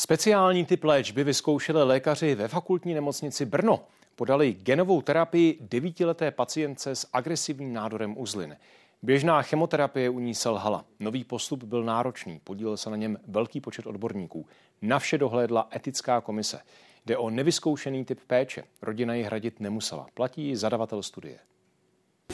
[0.00, 3.80] Speciální typ léčby vyzkoušeli lékaři ve fakultní nemocnici Brno.
[4.16, 8.56] Podali genovou terapii devítileté pacientce s agresivním nádorem uzlin.
[9.02, 10.84] Běžná chemoterapie u ní selhala.
[11.00, 14.46] Nový postup byl náročný, podílel se na něm velký počet odborníků.
[14.82, 16.60] Na vše dohlédla etická komise.
[17.06, 18.64] Jde o nevyzkoušený typ péče.
[18.82, 20.06] Rodina ji hradit nemusela.
[20.14, 21.38] Platí zadavatel studie.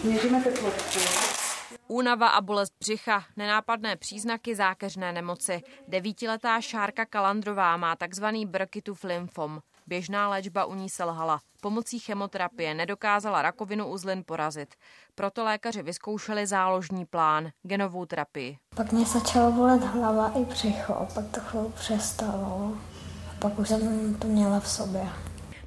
[0.05, 1.36] Měříme teplotku.
[1.89, 5.63] Únava a bolest břicha, nenápadné příznaky zákeřné nemoci.
[5.89, 9.61] Devítiletá Šárka Kalandrová má takzvaný Burkittův lymfom.
[9.87, 11.41] Běžná léčba u ní selhala.
[11.61, 14.75] Pomocí chemoterapie nedokázala rakovinu uzlin porazit.
[15.15, 18.59] Proto lékaři vyzkoušeli záložní plán, genovou terapii.
[18.77, 22.77] Pak mě začalo bolet hlava i břicho, pak to chvíli přestalo.
[23.31, 25.09] A pak už jsem to měla v sobě.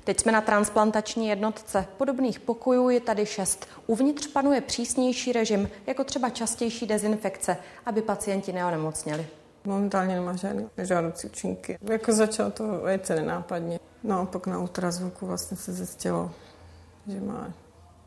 [0.09, 1.85] Teď jsme na transplantační jednotce.
[1.97, 3.67] Podobných pokojů je tady šest.
[3.87, 9.27] Uvnitř panuje přísnější režim, jako třeba častější dezinfekce, aby pacienti neonemocněli.
[9.65, 11.77] Momentálně nemá žádné nežádoucí účinky.
[11.81, 13.79] Jako začalo to velice nenápadně.
[14.03, 16.31] No a pak na ultrazvuku vlastně se zjistilo,
[17.07, 17.53] že má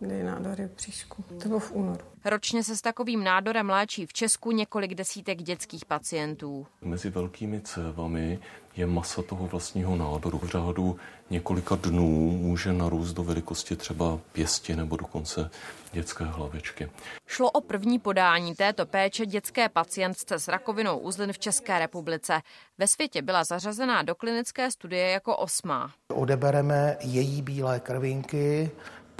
[0.03, 1.25] nádory v příšku.
[1.43, 2.05] To bylo v únoru.
[2.25, 6.67] Ročně se s takovým nádorem léčí v Česku několik desítek dětských pacientů.
[6.83, 8.39] Mezi velkými cévami
[8.77, 10.39] je masa toho vlastního nádoru.
[10.39, 10.97] V řádu
[11.31, 15.51] několika dnů může narůst do velikosti třeba pěsti nebo dokonce
[15.93, 16.91] dětské hlavičky.
[17.27, 22.41] Šlo o první podání této péče dětské pacientce s rakovinou uzlin v České republice.
[22.79, 25.93] Ve světě byla zařazená do klinické studie jako osmá.
[26.09, 28.71] Odebereme její bílé krvinky,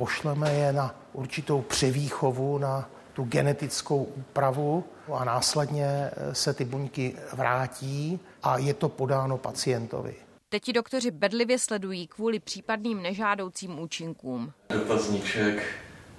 [0.03, 8.21] pošleme je na určitou převýchovu, na tu genetickou úpravu a následně se ty buňky vrátí
[8.43, 10.15] a je to podáno pacientovi.
[10.49, 14.53] Teď ti doktoři bedlivě sledují kvůli případným nežádoucím účinkům.
[14.69, 15.63] Dotazníček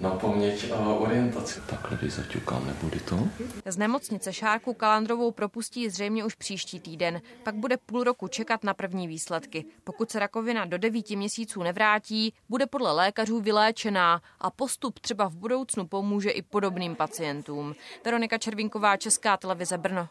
[0.00, 1.60] na paměť a orientaci.
[1.60, 3.28] Takhle když zaťukám, nebude to?
[3.66, 7.20] Z nemocnice Šárku Kalandrovou propustí zřejmě už příští týden.
[7.42, 9.64] Pak bude půl roku čekat na první výsledky.
[9.84, 15.36] Pokud se rakovina do devíti měsíců nevrátí, bude podle lékařů vyléčená a postup třeba v
[15.36, 17.74] budoucnu pomůže i podobným pacientům.
[18.04, 20.08] Veronika Červinková, Česká televize Brno.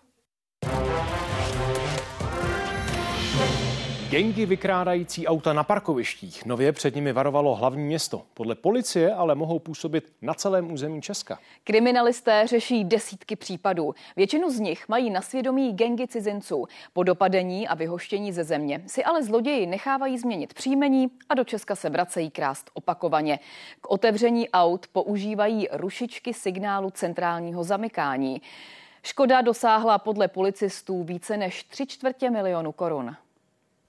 [4.14, 6.46] Gengy vykrádající auta na parkovištích.
[6.46, 8.22] Nově před nimi varovalo hlavní město.
[8.34, 11.40] Podle policie ale mohou působit na celém území Česka.
[11.64, 13.96] Kriminalisté řeší desítky případů.
[14.16, 16.66] Většinu z nich mají na svědomí gengy cizinců.
[16.94, 21.76] Po dopadení a vyhoštění ze země si ale zloději nechávají změnit příjmení a do Česka
[21.76, 23.40] se vracejí krást opakovaně.
[23.82, 28.42] K otevření aut používají rušičky signálu centrálního zamykání.
[29.04, 33.16] Škoda dosáhla podle policistů více než tři čtvrtě milionu korun.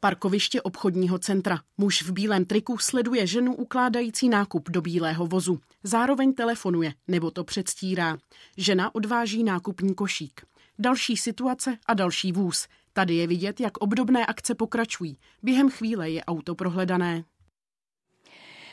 [0.04, 1.60] Parkoviště obchodního centra.
[1.78, 5.60] Muž v bílém triku sleduje ženu ukládající nákup do bílého vozu.
[5.82, 8.18] Zároveň telefonuje, nebo to předstírá.
[8.56, 10.40] Žena odváží nákupní košík.
[10.78, 12.68] Další situace a další vůz.
[12.92, 15.18] Tady je vidět, jak obdobné akce pokračují.
[15.42, 17.24] Během chvíle je auto prohledané.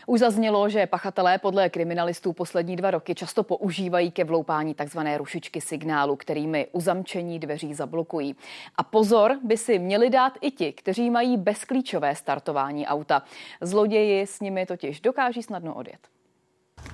[0.06, 5.00] Už zaznělo, že pachatelé podle kriminalistů poslední dva roky často používají ke vloupání tzv.
[5.18, 8.36] rušičky signálu, kterými uzamčení dveří zablokují.
[8.76, 13.24] A pozor by si měli dát i ti, kteří mají bezklíčové startování auta.
[13.62, 16.00] Zloději s nimi totiž dokáží snadno odjet.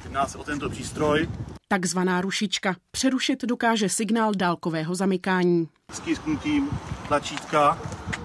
[0.03, 1.27] Jedná se o tento přístroj.
[1.67, 2.75] Takzvaná rušička.
[2.91, 5.69] Přerušit dokáže signál dálkového zamykání.
[5.91, 6.69] Stisknutím
[7.07, 7.81] tlačítka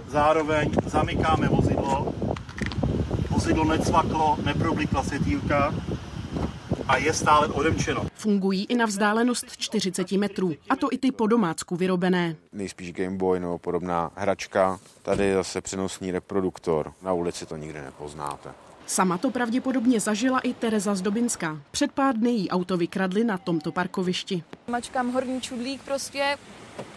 [0.06, 2.14] zároveň zamykáme vozidlo.
[3.42, 5.74] Vozidlo necvaklo, neproblikla světýlka
[6.88, 8.06] a je stále odemčeno.
[8.14, 12.36] Fungují i na vzdálenost 40 metrů, a to i ty po domácku vyrobené.
[12.52, 14.80] Nejspíš Game Boy nebo podobná hračka.
[15.02, 16.92] Tady je zase přenosný reproduktor.
[17.02, 18.50] Na ulici to nikdy nepoznáte.
[18.86, 21.58] Sama to pravděpodobně zažila i Tereza Zdobinská.
[21.70, 24.42] Před pár dny jí auto vykradli na tomto parkovišti.
[24.68, 26.36] Mačkám horní čudlík prostě,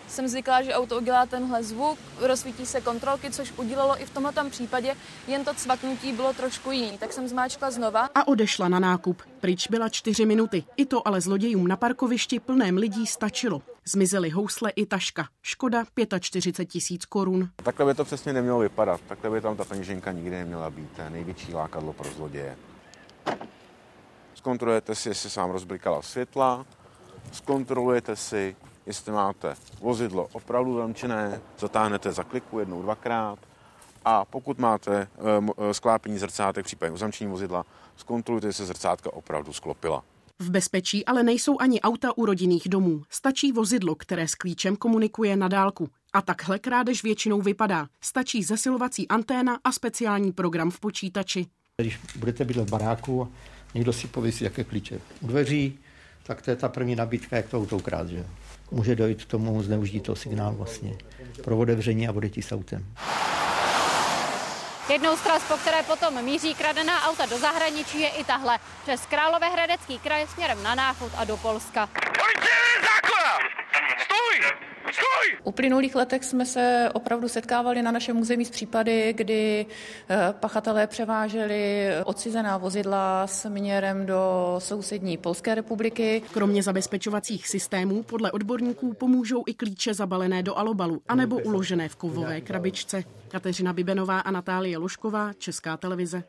[0.07, 4.49] jsem zvyklá, že auto udělá tenhle zvuk, rozsvítí se kontrolky, což udělalo i v tomhle
[4.49, 4.95] případě,
[5.27, 8.09] jen to cvaknutí bylo trošku jiný, tak jsem zmáčkla znova.
[8.15, 9.21] A odešla na nákup.
[9.39, 10.63] Pryč byla čtyři minuty.
[10.77, 13.61] I to ale zlodějům na parkovišti plném lidí stačilo.
[13.85, 15.27] Zmizely housle i taška.
[15.41, 15.83] Škoda
[16.19, 17.49] 45 tisíc korun.
[17.55, 19.01] Takhle by to přesně nemělo vypadat.
[19.07, 20.89] Takhle by tam ta peněženka nikdy neměla být.
[20.95, 22.57] To je největší lákadlo pro zloděje.
[24.33, 26.65] Zkontrolujete si, jestli se vám rozblikala světla,
[27.31, 33.39] zkontrolujete si, jestli máte vozidlo opravdu zamčené, zatáhnete za kliku jednou, dvakrát
[34.05, 35.07] a pokud máte
[35.69, 37.65] e, sklápění zrcátek, případně uzamčení vozidla,
[37.97, 40.03] zkontrolujte, jestli se zrcátka opravdu sklopila.
[40.39, 43.01] V bezpečí ale nejsou ani auta u rodinných domů.
[43.09, 45.89] Stačí vozidlo, které s klíčem komunikuje na dálku.
[46.13, 47.87] A takhle krádež většinou vypadá.
[48.01, 51.45] Stačí zesilovací anténa a speciální program v počítači.
[51.77, 53.31] Když budete bydlet v baráku,
[53.73, 55.79] někdo si pověsí jaké klíče u dveří,
[56.23, 58.25] tak to je ta první nabídka, jak to auto ukrát, že
[58.71, 60.97] Může dojít k tomu zneužití toho signálu vlastně
[61.43, 62.85] pro otevření a odjetí s autem.
[64.89, 68.59] Jednou z tras, po které potom míří kradená auta do zahraničí, je i tahle.
[68.83, 71.89] Přes Královéhradecký kraj směrem na Náchod a do Polska.
[74.03, 74.74] Stůj!
[74.95, 75.37] Stoj!
[75.43, 79.65] V uplynulých letech jsme se opravdu setkávali na našem území s případy, kdy
[80.09, 86.21] eh, pachatelé převáželi odcizená vozidla směrem do sousední Polské republiky.
[86.33, 92.41] Kromě zabezpečovacích systémů podle odborníků pomůžou i klíče zabalené do alobalu anebo uložené v kovové
[92.41, 93.03] krabičce.
[93.27, 96.23] Kateřina Bibenová a Natálie Lošková, Česká televize.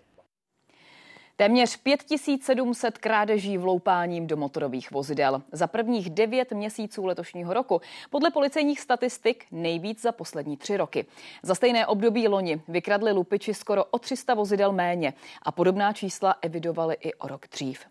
[1.39, 5.43] Téměř 5700 krádeží vloupáním do motorových vozidel.
[5.53, 7.81] Za prvních devět měsíců letošního roku.
[8.11, 11.07] Podle policejních statistik nejvíc za poslední tři roky.
[11.43, 16.97] Za stejné období loni vykradli lupiči skoro o 300 vozidel méně a podobná čísla evidovali
[17.01, 17.87] i o rok dřív.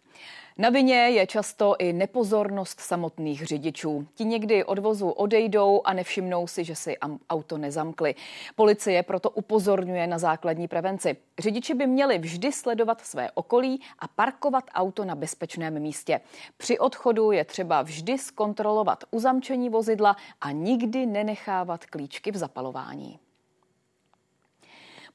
[0.57, 4.07] Na vině je často i nepozornost samotných řidičů.
[4.13, 6.97] Ti někdy od vozu odejdou a nevšimnou si, že si
[7.29, 8.15] auto nezamkli.
[8.55, 11.17] Policie proto upozorňuje na základní prevenci.
[11.39, 16.21] Řidiči by měli vždy sledovat své okolí a parkovat auto na bezpečném místě.
[16.57, 23.19] Při odchodu je třeba vždy zkontrolovat uzamčení vozidla a nikdy nenechávat klíčky v zapalování.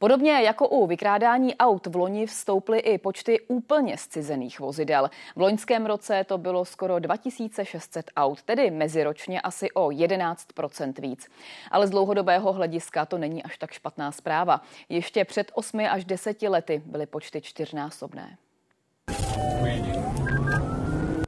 [0.00, 5.10] Podobně jako u vykrádání aut v loni vstouply i počty úplně zcizených vozidel.
[5.36, 11.28] V loňském roce to bylo skoro 2600 aut, tedy meziročně asi o 11% víc.
[11.70, 14.60] Ale z dlouhodobého hlediska to není až tak špatná zpráva.
[14.88, 18.36] Ještě před 8 až 10 lety byly počty čtyřnásobné.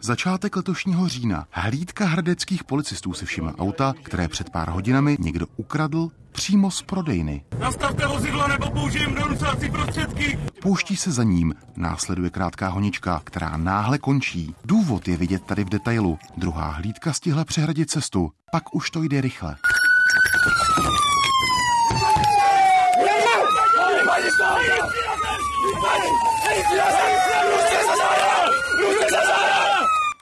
[0.05, 1.47] Začátek letošního října.
[1.51, 7.45] Hlídka hradeckých policistů si všimla auta, které před pár hodinami někdo ukradl přímo z prodejny.
[7.59, 10.39] Nastavte vozidlo nebo použijem donucovací prostředky.
[10.63, 14.55] Pouští se za ním, následuje krátká honička, která náhle končí.
[14.65, 16.19] Důvod je vidět tady v detailu.
[16.37, 19.57] Druhá hlídka stihla přehradit cestu, pak už to jde rychle.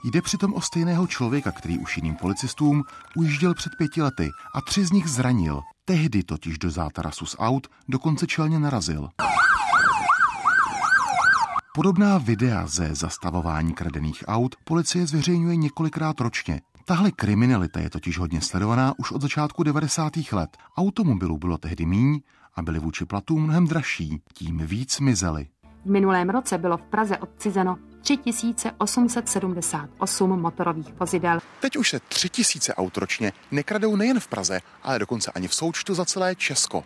[0.03, 2.83] Jde přitom o stejného člověka, který už jiným policistům
[3.15, 5.61] ujížděl před pěti lety a tři z nich zranil.
[5.85, 9.09] Tehdy totiž do zátarasu z aut dokonce čelně narazil.
[11.75, 16.61] Podobná videa ze zastavování kradených aut policie zveřejňuje několikrát ročně.
[16.85, 20.13] Tahle kriminalita je totiž hodně sledovaná už od začátku 90.
[20.31, 20.57] let.
[20.77, 22.21] Automobilů bylo tehdy míň
[22.55, 25.47] a byly vůči platům mnohem dražší, tím víc mizely.
[25.85, 31.39] V minulém roce bylo v Praze odcizeno 3878 motorových vozidel.
[31.59, 35.93] Teď už se 3000 aut ročně nekradou nejen v Praze, ale dokonce ani v součtu
[35.93, 36.83] za celé Česko.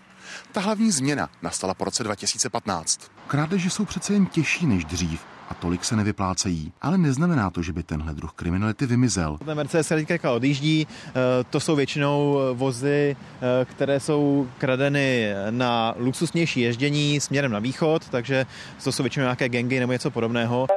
[0.51, 3.11] Ta hlavní změna nastala po roce 2015.
[3.27, 6.73] Krádeže jsou přece jen těžší než dřív a tolik se nevyplácejí.
[6.81, 9.37] Ale neznamená to, že by tenhle druh kriminality vymizel.
[9.45, 11.11] Ten Mercedes teďka odjíždí, eh,
[11.49, 18.09] to jsou většinou eh, vozy, eh, které jsou kradeny na luxusnější ježdění směrem na východ,
[18.09, 18.45] takže
[18.83, 20.67] to jsou většinou nějaké gengy nebo něco podobného.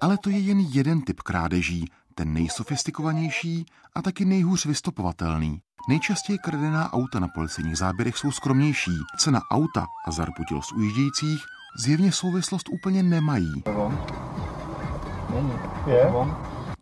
[0.00, 1.84] Ale to je jen jeden typ krádeží,
[2.14, 5.60] ten nejsofistikovanější a taky nejhůř vystopovatelný.
[5.88, 8.90] Nejčastěji kradená auta na policejních záběrech jsou skromnější.
[9.18, 11.40] Cena auta a zarputilost ujíždějících
[11.78, 13.62] zjevně souvislost úplně nemají.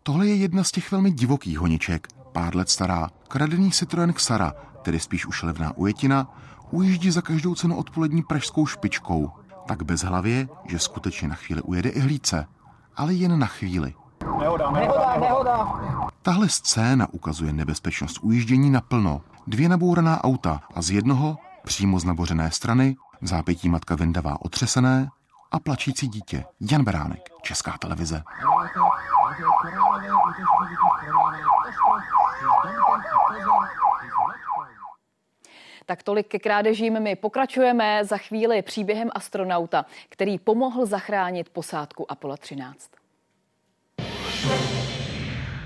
[0.03, 4.99] Tohle je jedna z těch velmi divokých honiček, pár let stará, kradený Citroen Xara, tedy
[4.99, 6.35] spíš už levná ujetina,
[6.71, 9.31] ujíždí za každou cenu odpolední pražskou špičkou.
[9.67, 12.45] Tak bez hlavě, že skutečně na chvíli ujede i hlíce.
[12.99, 13.93] Ale jen na chvíli.
[14.39, 15.81] Nehoda, nehoda, nehoda.
[16.21, 19.21] Tahle scéna ukazuje nebezpečnost ujíždění naplno.
[19.47, 25.09] Dvě nabouraná auta a z jednoho, přímo z nabořené strany, v zápětí matka vyndavá otřesené
[25.51, 26.45] a plačící dítě.
[26.71, 28.23] Jan Beránek, Česká televize.
[35.89, 36.99] Tak tolik ke krádežím.
[36.99, 42.91] My pokračujeme za chvíli příběhem astronauta, který pomohl zachránit posádku Apollo 13.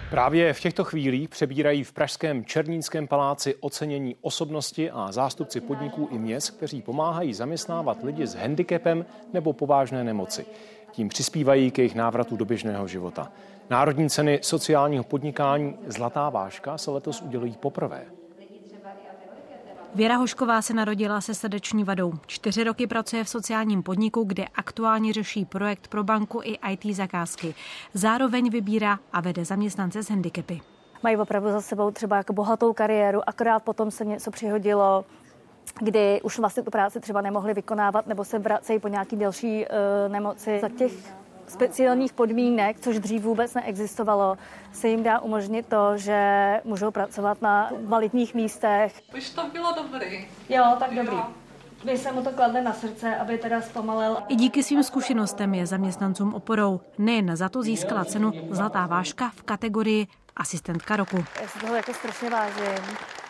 [0.10, 6.18] Právě v těchto chvílích přebírají v Pražském Černínském paláci ocenění osobnosti a zástupci podniků i
[6.18, 10.46] měst, kteří pomáhají zaměstnávat lidi s handicapem nebo povážné nemoci.
[10.92, 13.32] Tím přispívají k jejich návratu do běžného života.
[13.70, 18.23] Národní ceny sociálního podnikání Zlatá váška se letos udělují poprvé.
[19.96, 22.14] Věra Hošková se narodila se srdeční vadou.
[22.26, 27.56] Čtyři roky pracuje v sociálním podniku, kde aktuálně řeší projekt pro banku i IT zakázky.
[27.94, 30.62] Zároveň vybírá a vede zaměstnance s handicapy.
[31.04, 35.06] Mají opravdu za sebou třeba jako bohatou kariéru, akorát potom se něco přihodilo,
[35.80, 40.12] kdy už vlastně tu práci třeba nemohli vykonávat nebo se vracejí po nějaký delší uh,
[40.12, 40.60] nemoci.
[40.62, 40.92] Za těch
[41.48, 44.38] speciálních podmínek, což dřív vůbec neexistovalo,
[44.74, 49.02] se jim dá umožnit to, že můžou pracovat na kvalitních místech.
[49.18, 50.28] Už to bylo dobrý.
[50.50, 51.18] Jo, tak dobrý.
[51.86, 54.18] My se mu to kladli na srdce, aby teda zpomalil.
[54.28, 56.82] I díky svým zkušenostem je zaměstnancům oporou.
[56.98, 61.26] Nejen za to získala cenu Zlatá váška v kategorii asistentka roku.
[61.42, 63.23] Já si toho jako strašně vážím.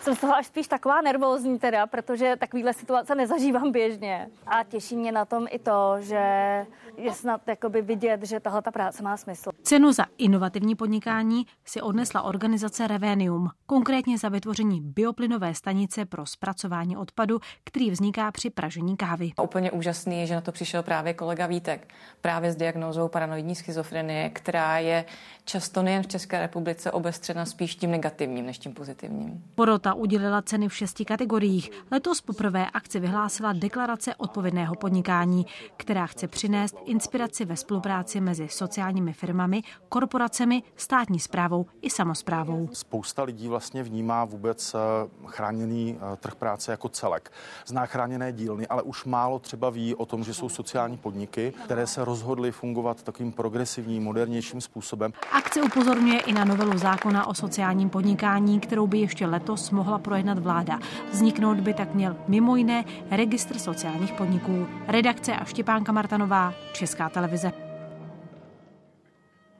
[0.00, 4.28] Jsem z toho až spíš taková nervózní teda, protože takovýhle situace nezažívám běžně.
[4.46, 8.70] A těší mě na tom i to, že je snad jakoby vidět, že tahle ta
[8.70, 9.50] práce má smysl.
[9.62, 16.96] Cenu za inovativní podnikání si odnesla organizace Revenium, konkrétně za vytvoření bioplynové stanice pro zpracování
[16.96, 19.30] odpadu, který vzniká při pražení kávy.
[19.36, 21.88] A úplně úžasný je, že na to přišel právě kolega Vítek,
[22.20, 25.04] právě s diagnózou paranoidní schizofrenie, která je
[25.44, 29.44] často nejen v České republice obestřena spíš tím negativním než tím pozitivním.
[29.54, 31.70] Porota udělila ceny v šesti kategoriích.
[31.90, 39.12] Letos poprvé akci vyhlásila deklarace odpovědného podnikání, která chce přinést inspiraci ve spolupráci mezi sociálními
[39.12, 42.68] firmami, korporacemi, státní zprávou i samozprávou.
[42.72, 44.78] Spousta lidí vlastně vnímá vůbec eh,
[45.26, 47.32] chráněný eh, trh práce jako celek.
[47.66, 51.86] Zná chráněné dílny, ale už málo třeba ví o tom, že jsou sociální podniky, které
[51.86, 55.12] se rozhodly fungovat takovým progresivním, modernějším způsobem.
[55.32, 60.38] Akce upozorňuje i na novelu zákona o sociálním podnikání, kterou by ještě letos mohla projednat
[60.38, 60.78] vláda.
[61.12, 64.66] Vzniknout by tak měl mimo jiné registr sociálních podniků.
[64.88, 67.52] Redakce a Štěpánka Martanová, Česká televize.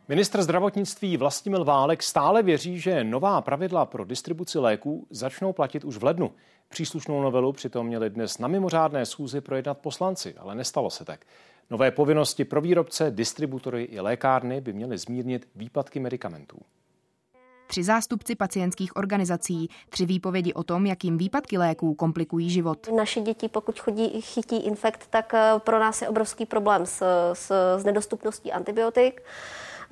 [0.08, 5.96] Ministr zdravotnictví Vlastimil Válek stále věří, že nová pravidla pro distribuci léků začnou platit už
[5.96, 6.32] v lednu.
[6.68, 11.20] Příslušnou novelu přitom měli dnes na mimořádné schůzi projednat poslanci, ale nestalo se tak.
[11.70, 16.58] Nové povinnosti pro výrobce, distributory i lékárny by měly zmírnit výpadky medicamentů
[17.70, 22.88] tři zástupci pacientských organizací, tři výpovědi o tom, jakým výpadky léků komplikují život.
[22.96, 27.02] Naše děti, pokud chodí, chytí infekt, tak eh, pro nás je obrovský problém s,
[27.32, 29.22] s, s nedostupností antibiotik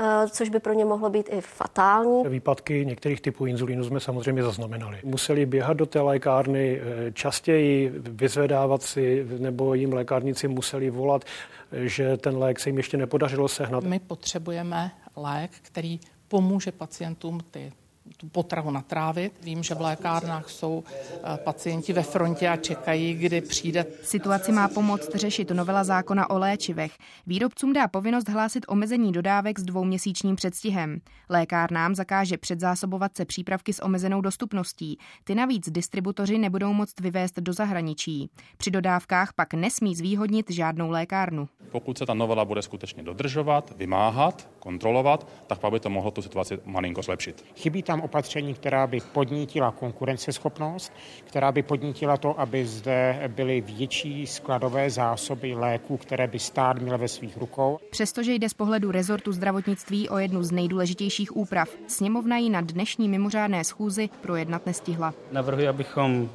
[0.00, 2.22] eh, což by pro ně mohlo být i fatální.
[2.28, 4.98] Výpadky některých typů inzulínu jsme samozřejmě zaznamenali.
[5.04, 11.24] Museli běhat do té lékárny eh, častěji, vyzvedávat si, nebo jim lékárníci museli volat,
[11.72, 13.84] že ten lék se jim ještě nepodařilo sehnat.
[13.84, 17.72] My potřebujeme lék, který pomůže pacientům ty
[18.18, 19.32] tu potravu natrávit.
[19.42, 23.86] Vím, že v lékárnách jsou eh, pacienti ve frontě a čekají, kdy přijde.
[24.02, 26.92] Situaci má pomoct řešit novela zákona o léčivech.
[27.26, 31.00] Výrobcům dá povinnost hlásit omezení dodávek s dvouměsíčním předstihem.
[31.28, 34.98] Lékárnám zakáže předzásobovat se přípravky s omezenou dostupností.
[35.24, 38.30] Ty navíc distributoři nebudou moct vyvést do zahraničí.
[38.56, 41.48] Při dodávkách pak nesmí zvýhodnit žádnou lékárnu.
[41.70, 46.22] Pokud se ta novela bude skutečně dodržovat, vymáhat, kontrolovat, tak pak by to mohlo tu
[46.22, 47.44] situaci malinko zlepšit.
[47.56, 50.92] Chybí tam opatření, která by podnítila konkurenceschopnost,
[51.24, 56.98] která by podnítila to, aby zde byly větší skladové zásoby léků, které by stát měl
[56.98, 57.78] ve svých rukou.
[57.90, 63.08] Přestože jde z pohledu rezortu zdravotnictví o jednu z nejdůležitějších úprav, sněmovna ji na dnešní
[63.08, 65.14] mimořádné schůzi projednat nestihla.
[65.32, 66.30] Navrhuji, abychom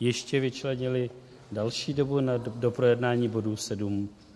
[0.00, 1.10] ještě vyčlenili
[1.52, 4.27] další dobu na do projednání bodů 7 a 8.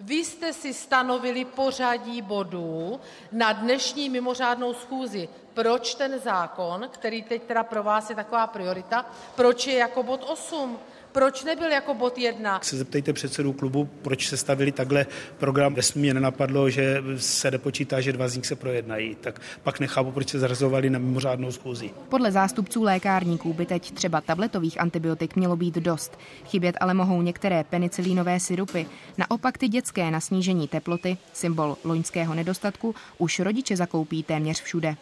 [0.00, 3.00] Vy jste si stanovili pořadí bodů
[3.32, 5.28] na dnešní mimořádnou schůzi.
[5.54, 10.24] Proč ten zákon, který teď teda pro vás je taková priorita, proč je jako bod
[10.30, 10.78] 8?
[11.12, 12.60] Proč nebyl jako bod jedna?
[12.62, 15.06] Se zeptejte předsedů klubu, proč se stavili takhle
[15.38, 15.74] program.
[15.74, 19.14] Ve mě nenapadlo, že se nepočítá, že dva z nich se projednají.
[19.14, 21.90] Tak pak nechápu, proč se zařazovali na mimořádnou schůzi.
[22.08, 26.18] Podle zástupců lékárníků by teď třeba tabletových antibiotik mělo být dost.
[26.44, 28.86] Chybět ale mohou některé penicilínové syrupy.
[29.18, 34.94] Naopak ty dětské na snížení teploty, symbol loňského nedostatku, už rodiče zakoupí téměř všude.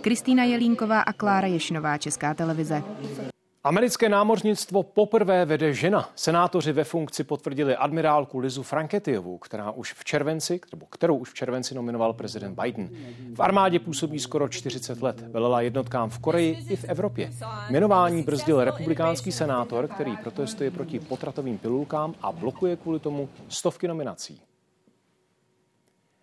[0.00, 2.82] Kristýna Jelínková a Klára Ješinová, Česká televize.
[3.68, 6.10] Americké námořnictvo poprvé vede žena.
[6.14, 10.60] Senátoři ve funkci potvrdili admirálku Lizu Franketiovu, která už v červenci,
[10.90, 12.90] kterou už v červenci nominoval prezident Biden.
[13.34, 15.20] V armádě působí skoro 40 let.
[15.20, 17.32] Velela jednotkám v Koreji i v Evropě.
[17.70, 24.40] Jmenování brzdil republikánský senátor, který protestuje proti potratovým pilulkám a blokuje kvůli tomu stovky nominací.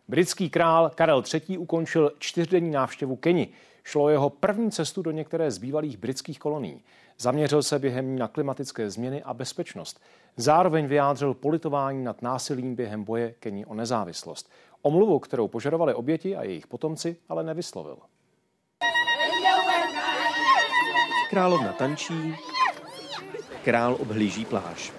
[0.08, 1.58] Britský král Karel III.
[1.58, 3.48] ukončil čtyřdenní návštěvu Keni.
[3.84, 6.82] Šlo jeho první cestu do některé z bývalých britských kolonií.
[7.20, 10.02] Zaměřil se během ní na klimatické změny a bezpečnost.
[10.38, 14.52] Zároveň vyjádřil politování nad násilím během boje Keni o nezávislost.
[14.82, 17.98] Omluvu, kterou požadovali oběti a jejich potomci, ale nevyslovil.
[21.30, 22.36] Královna tančí,
[23.64, 24.94] král obhlíží pláž.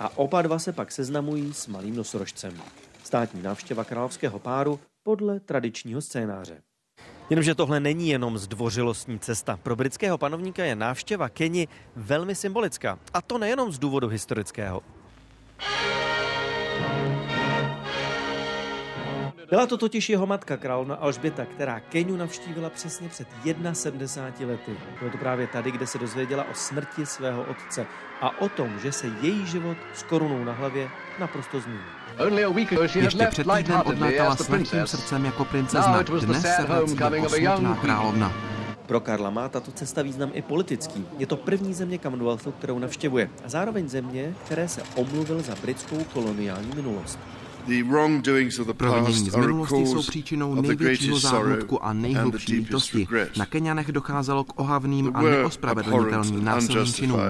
[0.00, 2.62] A oba dva se pak seznamují s malým nosorožcem.
[3.04, 6.62] Státní návštěva královského páru podle tradičního scénáře.
[7.30, 9.58] Jenomže tohle není jenom zdvořilostní cesta.
[9.62, 12.98] Pro britského panovníka je návštěva Keni velmi symbolická.
[13.14, 14.82] A to nejenom z důvodu historického.
[19.50, 23.28] Byla to totiž jeho matka, královna Alžběta, která Keniu navštívila přesně před
[23.72, 24.72] 71 lety.
[24.98, 27.86] Bylo to právě tady, kde se dozvěděla o smrti svého otce
[28.20, 30.88] a o tom, že se její život s korunou na hlavě
[31.18, 31.82] naprosto změnil.
[32.94, 36.02] Ještě před týdnem odlétala s lehkým srdcem jako princezna.
[36.02, 38.32] Dnes se vrací jako smutná královna.
[38.86, 41.06] Pro Karla má tato cesta význam i politický.
[41.18, 43.30] Je to první země Commonwealthu, kterou navštěvuje.
[43.44, 47.18] A zároveň země, které se omluvil za britskou koloniální minulost.
[48.76, 53.08] Provinění z minulosti jsou příčinou největšího záhutku a nejhlubší lítosti.
[53.38, 57.20] Na Kenianech docházelo k ohavným a neospravedlnitelným násilným činům.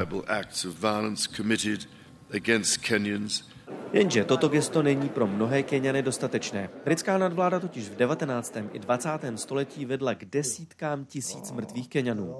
[3.92, 6.70] Jenže toto gesto není pro mnohé Keniany dostatečné.
[6.84, 8.56] Britská nadvláda totiž v 19.
[8.72, 9.10] i 20.
[9.34, 12.36] století vedla k desítkám tisíc mrtvých Kenianů.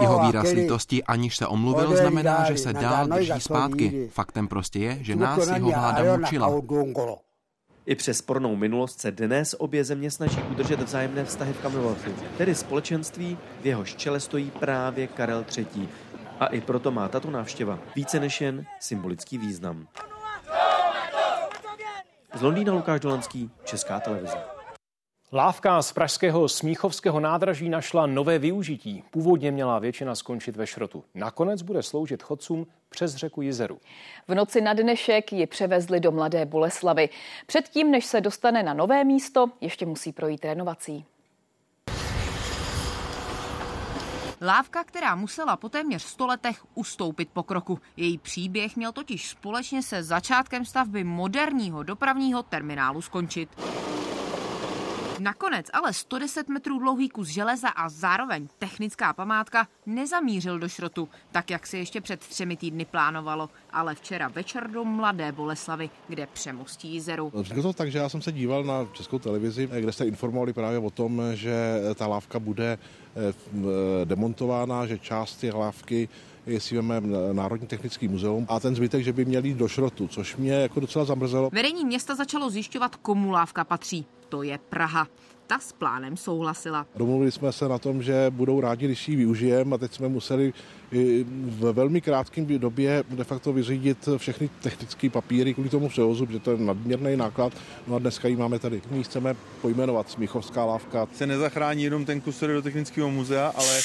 [0.00, 4.08] Jeho výraz lítosti, aniž se omluvil, znamená, že se dál drží zpátky.
[4.12, 6.62] Faktem prostě je, že nás jeho vláda mučila.
[7.86, 12.54] I přes spornou minulost se dnes obě země snaží udržet vzájemné vztahy v Commonwealthu, tedy
[12.54, 15.88] společenství, v jehož čele stojí právě Karel III.
[16.40, 19.86] A i proto má tato návštěva více než jen symbolický význam.
[22.36, 24.36] Z Londýna Lukáš Dolanský, Česká televize.
[25.32, 29.04] Lávka z pražského Smíchovského nádraží našla nové využití.
[29.10, 31.04] Původně měla většina skončit ve šrotu.
[31.14, 33.78] Nakonec bude sloužit chodcům přes řeku Jizeru.
[34.28, 37.08] V noci na dnešek ji převezli do Mladé Boleslavy.
[37.46, 41.04] Předtím, než se dostane na nové místo, ještě musí projít renovací.
[44.42, 47.78] Lávka, která musela po téměř 100 letech ustoupit po kroku.
[47.96, 53.48] Její příběh měl totiž společně se začátkem stavby moderního dopravního terminálu skončit.
[55.24, 61.50] Nakonec ale 110 metrů dlouhý kus železa a zároveň technická památka nezamířil do šrotu, tak
[61.50, 66.88] jak se ještě před třemi týdny plánovalo, ale včera večer do Mladé Boleslavy, kde přemostí
[66.88, 67.32] Jizeru.
[67.40, 70.78] Řekl to tak, že já jsem se díval na českou televizi, kde jste informovali právě
[70.78, 72.78] o tom, že ta lávka bude
[74.04, 76.08] demontována, že část té lávky
[76.46, 80.36] jestli vezmeme Národní technický muzeum a ten zbytek, že by měl jít do šrotu, což
[80.36, 81.50] mě jako docela zamrzelo.
[81.52, 84.06] Vedení města začalo zjišťovat, komu lávka patří.
[84.28, 85.08] To je Praha.
[85.46, 86.86] Ta s plánem souhlasila.
[86.96, 90.52] Domluvili jsme se na tom, že budou rádi, když ji využijeme a teď jsme museli
[91.32, 96.50] v velmi krátkém době de facto vyřídit všechny technické papíry kvůli tomu převozu, protože to
[96.50, 97.52] je nadměrný náklad.
[97.86, 98.82] No a dneska ji máme tady.
[98.90, 101.08] My chceme pojmenovat Smíchovská lávka.
[101.14, 103.80] Se nezachrání jenom ten kus do technického muzea, ale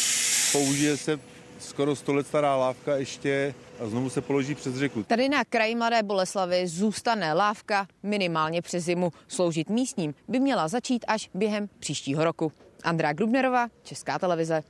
[0.51, 1.19] použije se
[1.59, 5.03] skoro 100 let stará lávka ještě a znovu se položí přes řeku.
[5.03, 9.11] Tady na kraji Mladé Boleslavy zůstane lávka minimálně přes zimu.
[9.27, 12.51] Sloužit místním by měla začít až během příštího roku.
[12.83, 14.63] Andrá Grubnerová, Česká televize.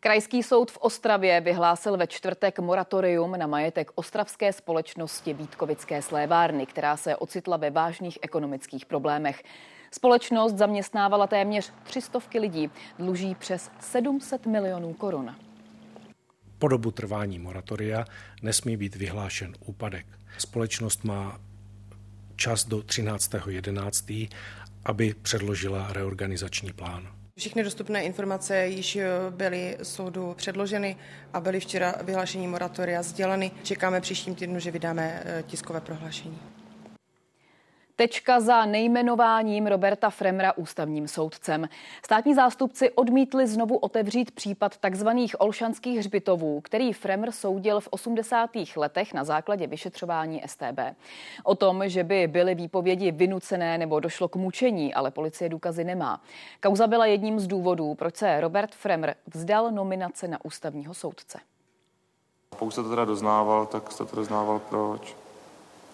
[0.00, 6.96] Krajský soud v Ostravě vyhlásil ve čtvrtek moratorium na majetek ostravské společnosti Vítkovické slévárny, která
[6.96, 9.42] se ocitla ve vážných ekonomických problémech.
[9.90, 15.34] Společnost zaměstnávala téměř 300 lidí, dluží přes 700 milionů korun.
[16.58, 18.04] Po dobu trvání moratoria
[18.42, 20.06] nesmí být vyhlášen úpadek.
[20.38, 21.40] Společnost má
[22.36, 24.28] čas do 13.11.,
[24.84, 27.08] aby předložila reorganizační plán.
[27.38, 28.98] Všechny dostupné informace již
[29.30, 30.96] byly soudu předloženy
[31.32, 33.50] a byly včera vyhlášení moratoria sděleny.
[33.62, 36.38] Čekáme příštím týdnu, že vydáme eh, tiskové prohlášení.
[38.00, 41.68] Tečka za nejmenováním Roberta Fremra ústavním soudcem.
[42.04, 45.08] Státní zástupci odmítli znovu otevřít případ tzv.
[45.38, 48.50] olšanských hřbitovů, který Fremr soudil v 80.
[48.76, 50.78] letech na základě vyšetřování STB.
[51.44, 56.20] O tom, že by byly výpovědi vynucené nebo došlo k mučení, ale policie důkazy nemá.
[56.62, 61.38] Kauza byla jedním z důvodů, proč se Robert Fremr vzdal nominace na ústavního soudce.
[62.58, 65.27] Pokud se to teda doznával, tak se to doznával proč?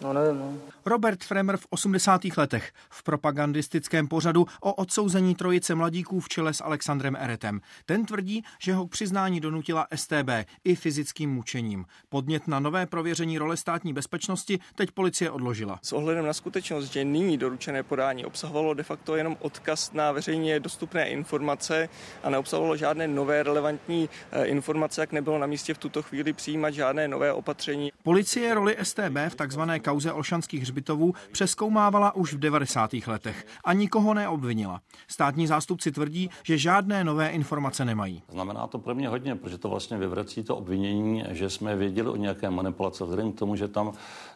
[0.05, 0.59] No nevím, no.
[0.87, 2.21] Robert Fremer v 80.
[2.37, 7.61] letech v propagandistickém pořadu o odsouzení trojice mladíků v čele s Alexandrem Eretem.
[7.87, 10.29] Ten tvrdí, že ho k přiznání donutila STB
[10.65, 11.85] i fyzickým mučením.
[12.09, 15.79] Podnět na nové prověření role státní bezpečnosti teď policie odložila.
[15.83, 20.61] S ohledem na skutečnost, že nyní doručené podání obsahovalo de facto jenom odkaz na veřejně
[20.61, 21.89] dostupné informace
[22.23, 26.71] a neobsahovalo žádné nové relevantní eh, informace, jak nebylo na místě v tuto chvíli přijímat
[26.71, 27.93] žádné nové opatření.
[28.03, 32.91] Policie roli STB v takzvané kauze Olšanských hřbitovů přeskoumávala už v 90.
[33.07, 34.81] letech a nikoho neobvinila.
[35.09, 38.23] Státní zástupci tvrdí, že žádné nové informace nemají.
[38.29, 42.17] Znamená to pro mě hodně, protože to vlastně vyvrací to obvinění, že jsme věděli o
[42.17, 43.05] nějaké manipulaci.
[43.05, 43.93] Vzhledem k tomu, že tam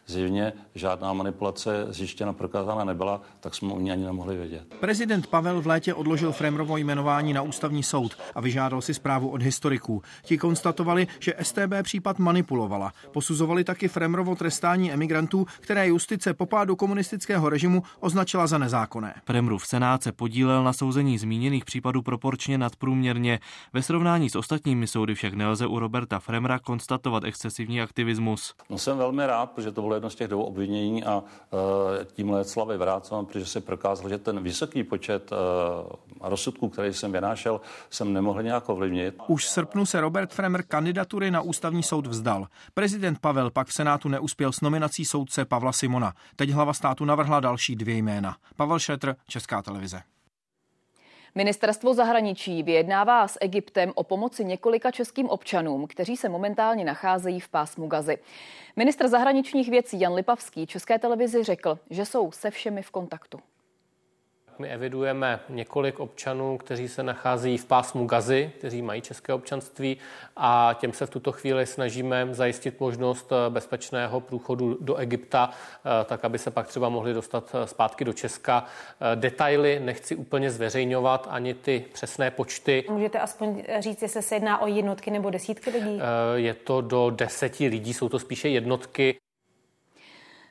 [0.09, 4.75] zjevně žádná manipulace zjištěna prokázána nebyla, tak jsme o ní ani nemohli vědět.
[4.79, 9.41] Prezident Pavel v létě odložil Fremrovo jmenování na ústavní soud a vyžádal si zprávu od
[9.41, 10.01] historiků.
[10.23, 12.93] Ti konstatovali, že STB případ manipulovala.
[13.11, 19.13] Posuzovali taky Fremrovo trestání emigrantů, které justice po pádu komunistického režimu označila za nezákonné.
[19.25, 23.39] Fremrův senát se podílel na souzení zmíněných případů proporčně nadprůměrně.
[23.73, 28.53] Ve srovnání s ostatními soudy však nelze u Roberta Fremra konstatovat excesivní aktivismus.
[28.69, 31.59] No jsem velmi rád, protože to bylo jedno z těch dvou obvinění a uh,
[32.13, 35.37] tímhle slavy vrácám, protože se prokázalo, že ten vysoký počet uh,
[36.29, 39.15] rozsudků, který jsem vynášel, jsem nemohl nějak ovlivnit.
[39.27, 42.47] Už v srpnu se Robert Fremer kandidatury na ústavní soud vzdal.
[42.73, 46.13] Prezident Pavel pak v Senátu neuspěl s nominací soudce Pavla Simona.
[46.35, 48.35] Teď hlava státu navrhla další dvě jména.
[48.55, 50.01] Pavel Šetr, Česká televize.
[51.35, 57.49] Ministerstvo zahraničí vyjednává s Egyptem o pomoci několika českým občanům, kteří se momentálně nacházejí v
[57.49, 58.17] pásmu Gazy.
[58.75, 63.39] Ministr zahraničních věcí Jan Lipavský České televizi řekl, že jsou se všemi v kontaktu.
[64.59, 69.97] My evidujeme několik občanů, kteří se nachází v pásmu Gazy, kteří mají české občanství
[70.37, 76.05] a těm se v tuto chvíli snažíme zajistit možnost eh, bezpečného průchodu do Egypta, eh,
[76.05, 78.65] tak aby se pak třeba mohli dostat eh, zpátky do Česka.
[79.15, 82.83] Detaily nechci úplně zveřejňovat, ani ty přesné počty.
[82.89, 86.01] Můžete aspoň říct, jestli se jedná o jednotky nebo desítky lidí?
[86.35, 89.19] Je to do deseti lidí, jsou to spíše jednotky.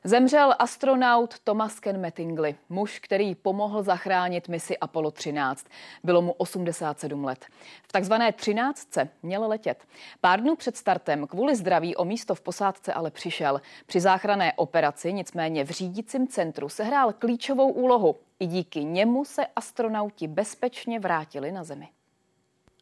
[0.05, 5.67] Zemřel astronaut Thomas Ken Mattingly, muž, který pomohl zachránit misi Apollo 13.
[6.05, 7.47] Bylo mu 87 let.
[7.83, 8.89] V takzvané 13.
[9.23, 9.85] měl letět.
[10.21, 13.61] Pár dnů před startem kvůli zdraví o místo v posádce ale přišel.
[13.87, 18.17] Při záchranné operaci nicméně v řídícím centru sehrál klíčovou úlohu.
[18.41, 21.89] I díky němu se astronauti bezpečně vrátili na Zemi.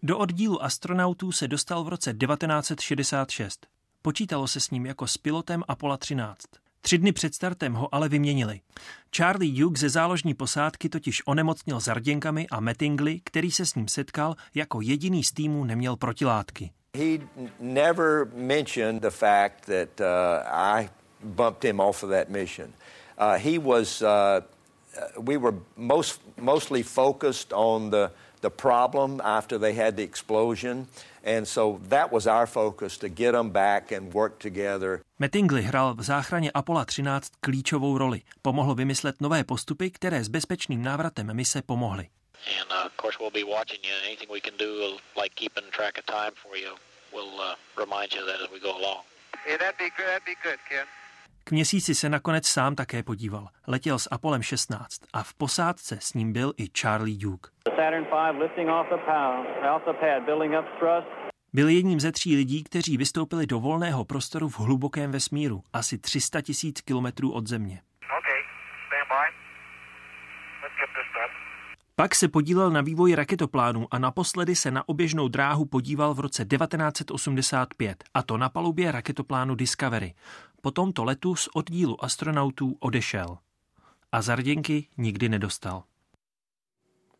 [0.02, 3.66] Do oddílu astronautů se dostal v roce 1966.
[4.02, 6.36] Počítalo se s ním jako s pilotem Apollo 13.
[6.86, 8.60] Tři dny před startem ho ale vyměnili.
[9.16, 14.34] Charlie Duke ze záložní posádky totiž onemocnil zarděnkami a Mattingly, který se s ním setkal,
[14.54, 16.70] jako jediný z týmu neměl protilátky.
[16.98, 17.18] He
[17.60, 20.06] never mentioned the fact that uh,
[20.52, 20.88] I
[21.24, 22.68] bumped him off of that mission.
[22.68, 24.08] Uh, he was, uh,
[25.24, 28.10] we were most, mostly focused on the,
[28.40, 30.86] the problem after they had the explosion.
[31.24, 35.00] And so that was our focus to get them back and work together.
[35.18, 38.22] Mattingly hrál v záchraně Apollo 13 klíčovou roli.
[38.42, 42.08] Pomohl vymyslet nové postupy, které s bezpečným návratem mise pomohly.
[42.60, 43.94] And uh, of course we'll be watching you.
[44.06, 46.76] Anything we can do, like keeping track of time for you,
[47.12, 49.02] we'll uh, remind you that as we go along.
[49.48, 50.06] Yeah, that'd be good.
[50.06, 50.86] That'd be good, Ken.
[51.48, 53.48] K měsíci se nakonec sám také podíval.
[53.66, 57.50] Letěl s Apolem 16 a v posádce s ním byl i Charlie Duke.
[61.52, 66.40] Byl jedním ze tří lidí, kteří vystoupili do volného prostoru v hlubokém vesmíru, asi 300
[66.40, 67.80] tisíc kilometrů od Země.
[71.98, 76.44] Pak se podílel na vývoji raketoplánů a naposledy se na oběžnou dráhu podíval v roce
[76.44, 80.14] 1985, a to na palubě raketoplánu Discovery.
[80.66, 83.38] Po tomto letu z oddílu astronautů odešel.
[84.12, 85.82] A zarděnky nikdy nedostal.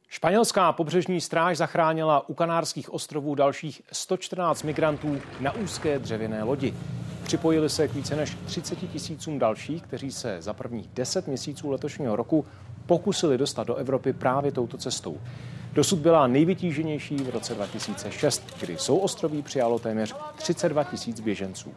[0.09, 6.75] Španělská pobřežní stráž zachránila u Kanárských ostrovů dalších 114 migrantů na úzké dřevěné lodi.
[7.23, 12.17] Připojili se k více než 30 tisícům dalších, kteří se za prvních 10 měsíců letošního
[12.17, 12.47] roku
[12.87, 15.21] pokusili dostat do Evropy právě touto cestou.
[15.73, 21.75] Dosud byla nejvytíženější v roce 2006, kdy souostroví přijalo téměř 32 tisíc běženců.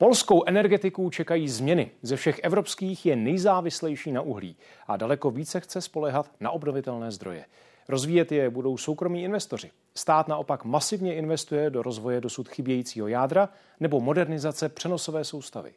[0.00, 1.90] Polskou energetiku čekají změny.
[2.02, 7.44] Ze všech evropských je nejzávislejší na uhlí a daleko více chce spolehat na obnovitelné zdroje.
[7.88, 9.70] Rozvíjet je budou soukromí investoři.
[9.94, 13.48] Stát naopak masivně investuje do rozvoje dosud chybějícího jádra
[13.80, 15.72] nebo modernizace přenosové soustavy.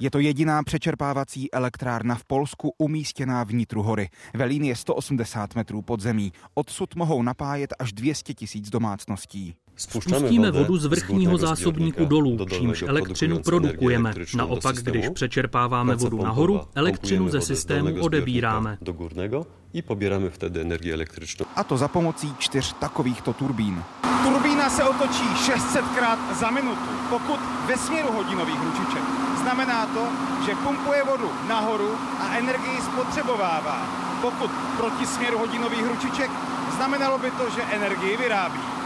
[0.00, 4.08] Je to jediná přečerpávací elektrárna v Polsku umístěná vnitru hory.
[4.34, 6.32] Velín je 180 metrů pod zemí.
[6.54, 9.54] Odsud mohou napájet až 200 tisíc domácností.
[9.78, 14.12] Spustíme vodu z vrchního zásobníku dolů, čímž elektřinu produkujeme.
[14.36, 18.78] Naopak, když přečerpáváme vodu nahoru, elektřinu ze systému odebíráme.
[18.80, 21.46] Do górnego i pobíráme vtedy energii elektryczną.
[21.56, 23.82] A to za pomocí čtyř takovýchto turbín.
[24.24, 29.02] Turbína se otočí 600krát za minutu, pokud ve směru hodinových ručiček.
[29.42, 30.06] Znamená to,
[30.46, 33.86] že pumpuje vodu nahoru a energii spotřebovává.
[34.22, 36.30] Pokud proti směru hodinových ručiček,
[36.76, 38.77] znamenalo by to, že energii vyrábí.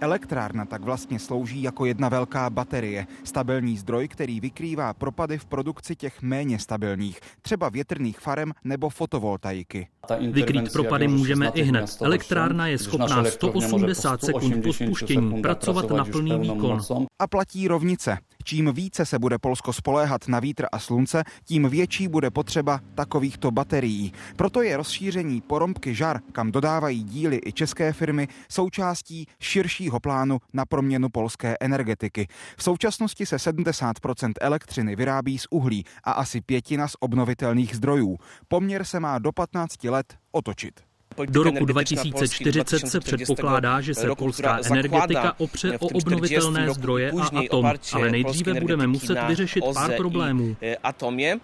[0.00, 5.96] Elektrárna tak vlastně slouží jako jedna velká baterie, stabilní zdroj, který vykrývá propady v produkci
[5.96, 9.88] těch méně stabilních, třeba větrných farem nebo fotovoltaiky.
[10.30, 11.96] Vykrýt propady můžeme i hned.
[12.00, 16.80] Elektrárna je schopná 180 sekund po spuštění pracovat na plný výkon.
[17.18, 18.18] A platí rovnice.
[18.44, 23.50] Čím více se bude Polsko spoléhat na vítr a slunce, tím větší bude potřeba takovýchto
[23.50, 24.12] baterií.
[24.36, 30.66] Proto je rozšíření poromky žar, kam dodávají díly i české firmy, součástí širšího plánu na
[30.66, 32.26] proměnu polské energetiky.
[32.56, 38.16] V současnosti se 70% elektřiny vyrábí z uhlí a asi pětina z obnovitelných zdrojů.
[38.48, 40.80] Poměr se má do 15 let otočit.
[41.26, 47.72] Do roku 2040 se předpokládá, že se polská energetika opře o obnovitelné zdroje a atom,
[47.92, 50.56] ale nejdříve budeme muset vyřešit pár problémů.
[50.82, 51.36] Atomie,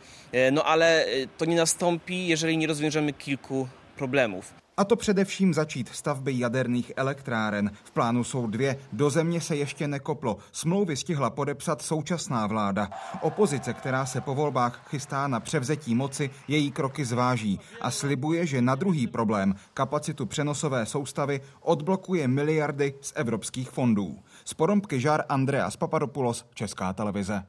[0.51, 1.05] no ale
[1.37, 4.60] to nie nastąpi, jeżeli nie rozwiążemy kilku problemów.
[4.81, 7.71] A to především začít stavby jaderných elektráren.
[7.85, 8.77] V plánu jsou dvě.
[8.93, 10.37] Do země se ještě nekoplo.
[10.53, 12.89] Smlouvy stihla podepsat současná vláda.
[13.21, 18.63] Opozice, která se po volbách chystá na převzetí moci, její kroky zváží a slibuje, že
[18.63, 24.19] na druhý problém, kapacitu přenosové soustavy, odblokuje miliardy z evropských fondů.
[24.45, 24.55] Z
[24.97, 27.43] žár Andreas Papadopoulos, Česká televize.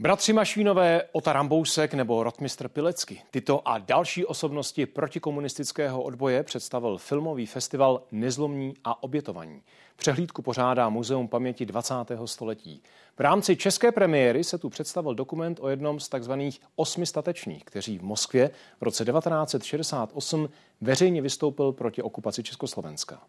[0.00, 3.22] Bratři Mašínové, Ota Rambousek nebo Rotmistr Pilecky.
[3.30, 9.62] Tyto a další osobnosti protikomunistického odboje představil filmový festival Nezlomní a obětovaní.
[9.96, 11.94] Přehlídku pořádá Muzeum paměti 20.
[12.24, 12.82] století.
[13.16, 17.98] V rámci české premiéry se tu představil dokument o jednom z takzvaných osmi statečních, kteří
[17.98, 20.48] v Moskvě v roce 1968
[20.80, 23.22] veřejně vystoupil proti okupaci Československa.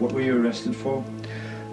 [0.00, 1.04] What were you arrested for?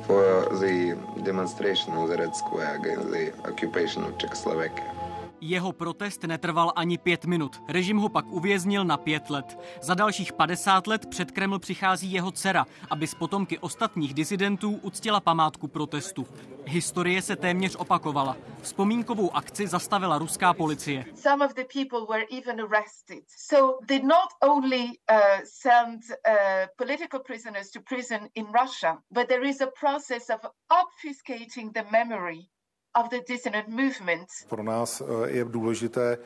[0.06, 5.03] For the demonstration on the Red Square against the occupation of Czechoslovakia.
[5.46, 7.62] Jeho protest netrval ani pět minut.
[7.68, 9.60] Režim ho pak uvěznil na pět let.
[9.82, 15.20] Za dalších 50 let před Kreml přichází jeho dcera, aby s potomky ostatních disidentů uctila
[15.20, 16.28] památku protestu.
[16.66, 18.38] Historie se téměř opakovala.
[18.62, 21.06] Vzpomínkovou akci zastavila ruská policie.
[21.16, 23.24] Some of the people were even arrested.
[23.48, 26.34] So they not only uh, send uh,
[26.78, 30.40] political prisoners to prison in Russia, but there is a process of
[30.72, 32.53] obfuscating the memory
[34.50, 36.18] Pro nás eh, je důležité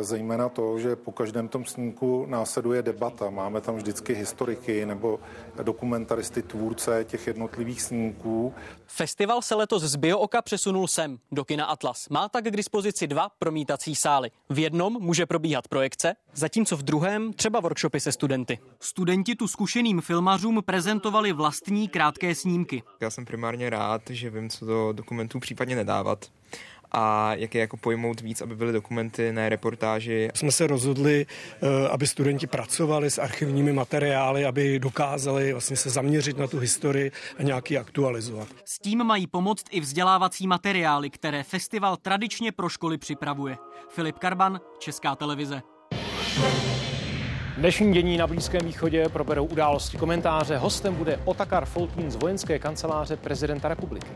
[0.00, 3.30] zejména to, že po každém tom snímku následuje debata.
[3.30, 5.20] Máme tam vždycky historiky nebo
[5.62, 8.54] dokumentaristy, tvůrce těch jednotlivých snímků.
[8.86, 12.08] Festival se letos z Biooka přesunul sem, do kina Atlas.
[12.08, 14.30] Má tak k dispozici dva promítací sály.
[14.50, 18.58] V jednom může probíhat projekce, zatímco v druhém třeba workshopy se studenty.
[18.80, 22.82] Studenti tu zkušeným filmařům prezentovali vlastní krátké snímky.
[23.00, 26.30] Já jsem primárně rád, že vím, co do dokumentů případně nedávat
[26.92, 30.28] a jak je jako pojmout víc, aby byly dokumenty, ne reportáži.
[30.34, 36.38] Jsme se rozhodli, eh, aby studenti pracovali s archivními materiály, aby dokázali vlastně se zaměřit
[36.38, 38.48] na tu historii a nějaký aktualizovat.
[38.64, 43.56] S tím mají pomoct i vzdělávací materiály, které festival tradičně pro školy připravuje.
[43.88, 45.62] Filip Karban, Česká televize.
[47.56, 50.56] Dnešní dění na Blízkém východě proberou události komentáře.
[50.56, 54.10] Hostem bude Otakar Foltín z vojenské kanceláře prezidenta republiky.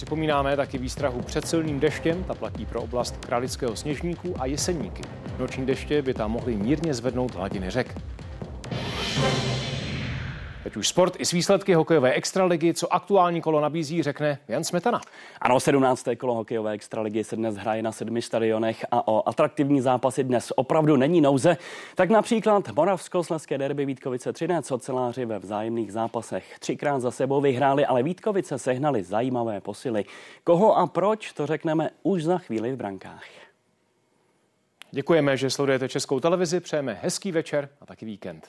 [0.00, 5.02] Připomínáme taky výstrahu před silným deštěm, ta platí pro oblast Kralického sněžníku a Jeseníky.
[5.38, 7.98] Noční deště by tam mohly mírně zvednout hladiny řek.
[10.62, 15.00] Teď už sport i s výsledky hokejové extraligy, co aktuální kolo nabízí, řekne Jan Smetana.
[15.40, 16.08] Ano, 17.
[16.18, 20.96] kolo hokejové extraligy se dnes hraje na sedmi stadionech a o atraktivní zápasy dnes opravdu
[20.96, 21.56] není nouze.
[21.94, 28.02] Tak například Moravskoslezské derby Vítkovice Třinec oceláři ve vzájemných zápasech třikrát za sebou vyhráli, ale
[28.02, 30.04] Vítkovice sehnali zajímavé posily.
[30.44, 33.24] Koho a proč, to řekneme už za chvíli v brankách.
[34.90, 38.48] Děkujeme, že sledujete Českou televizi, přejeme hezký večer a taky víkend.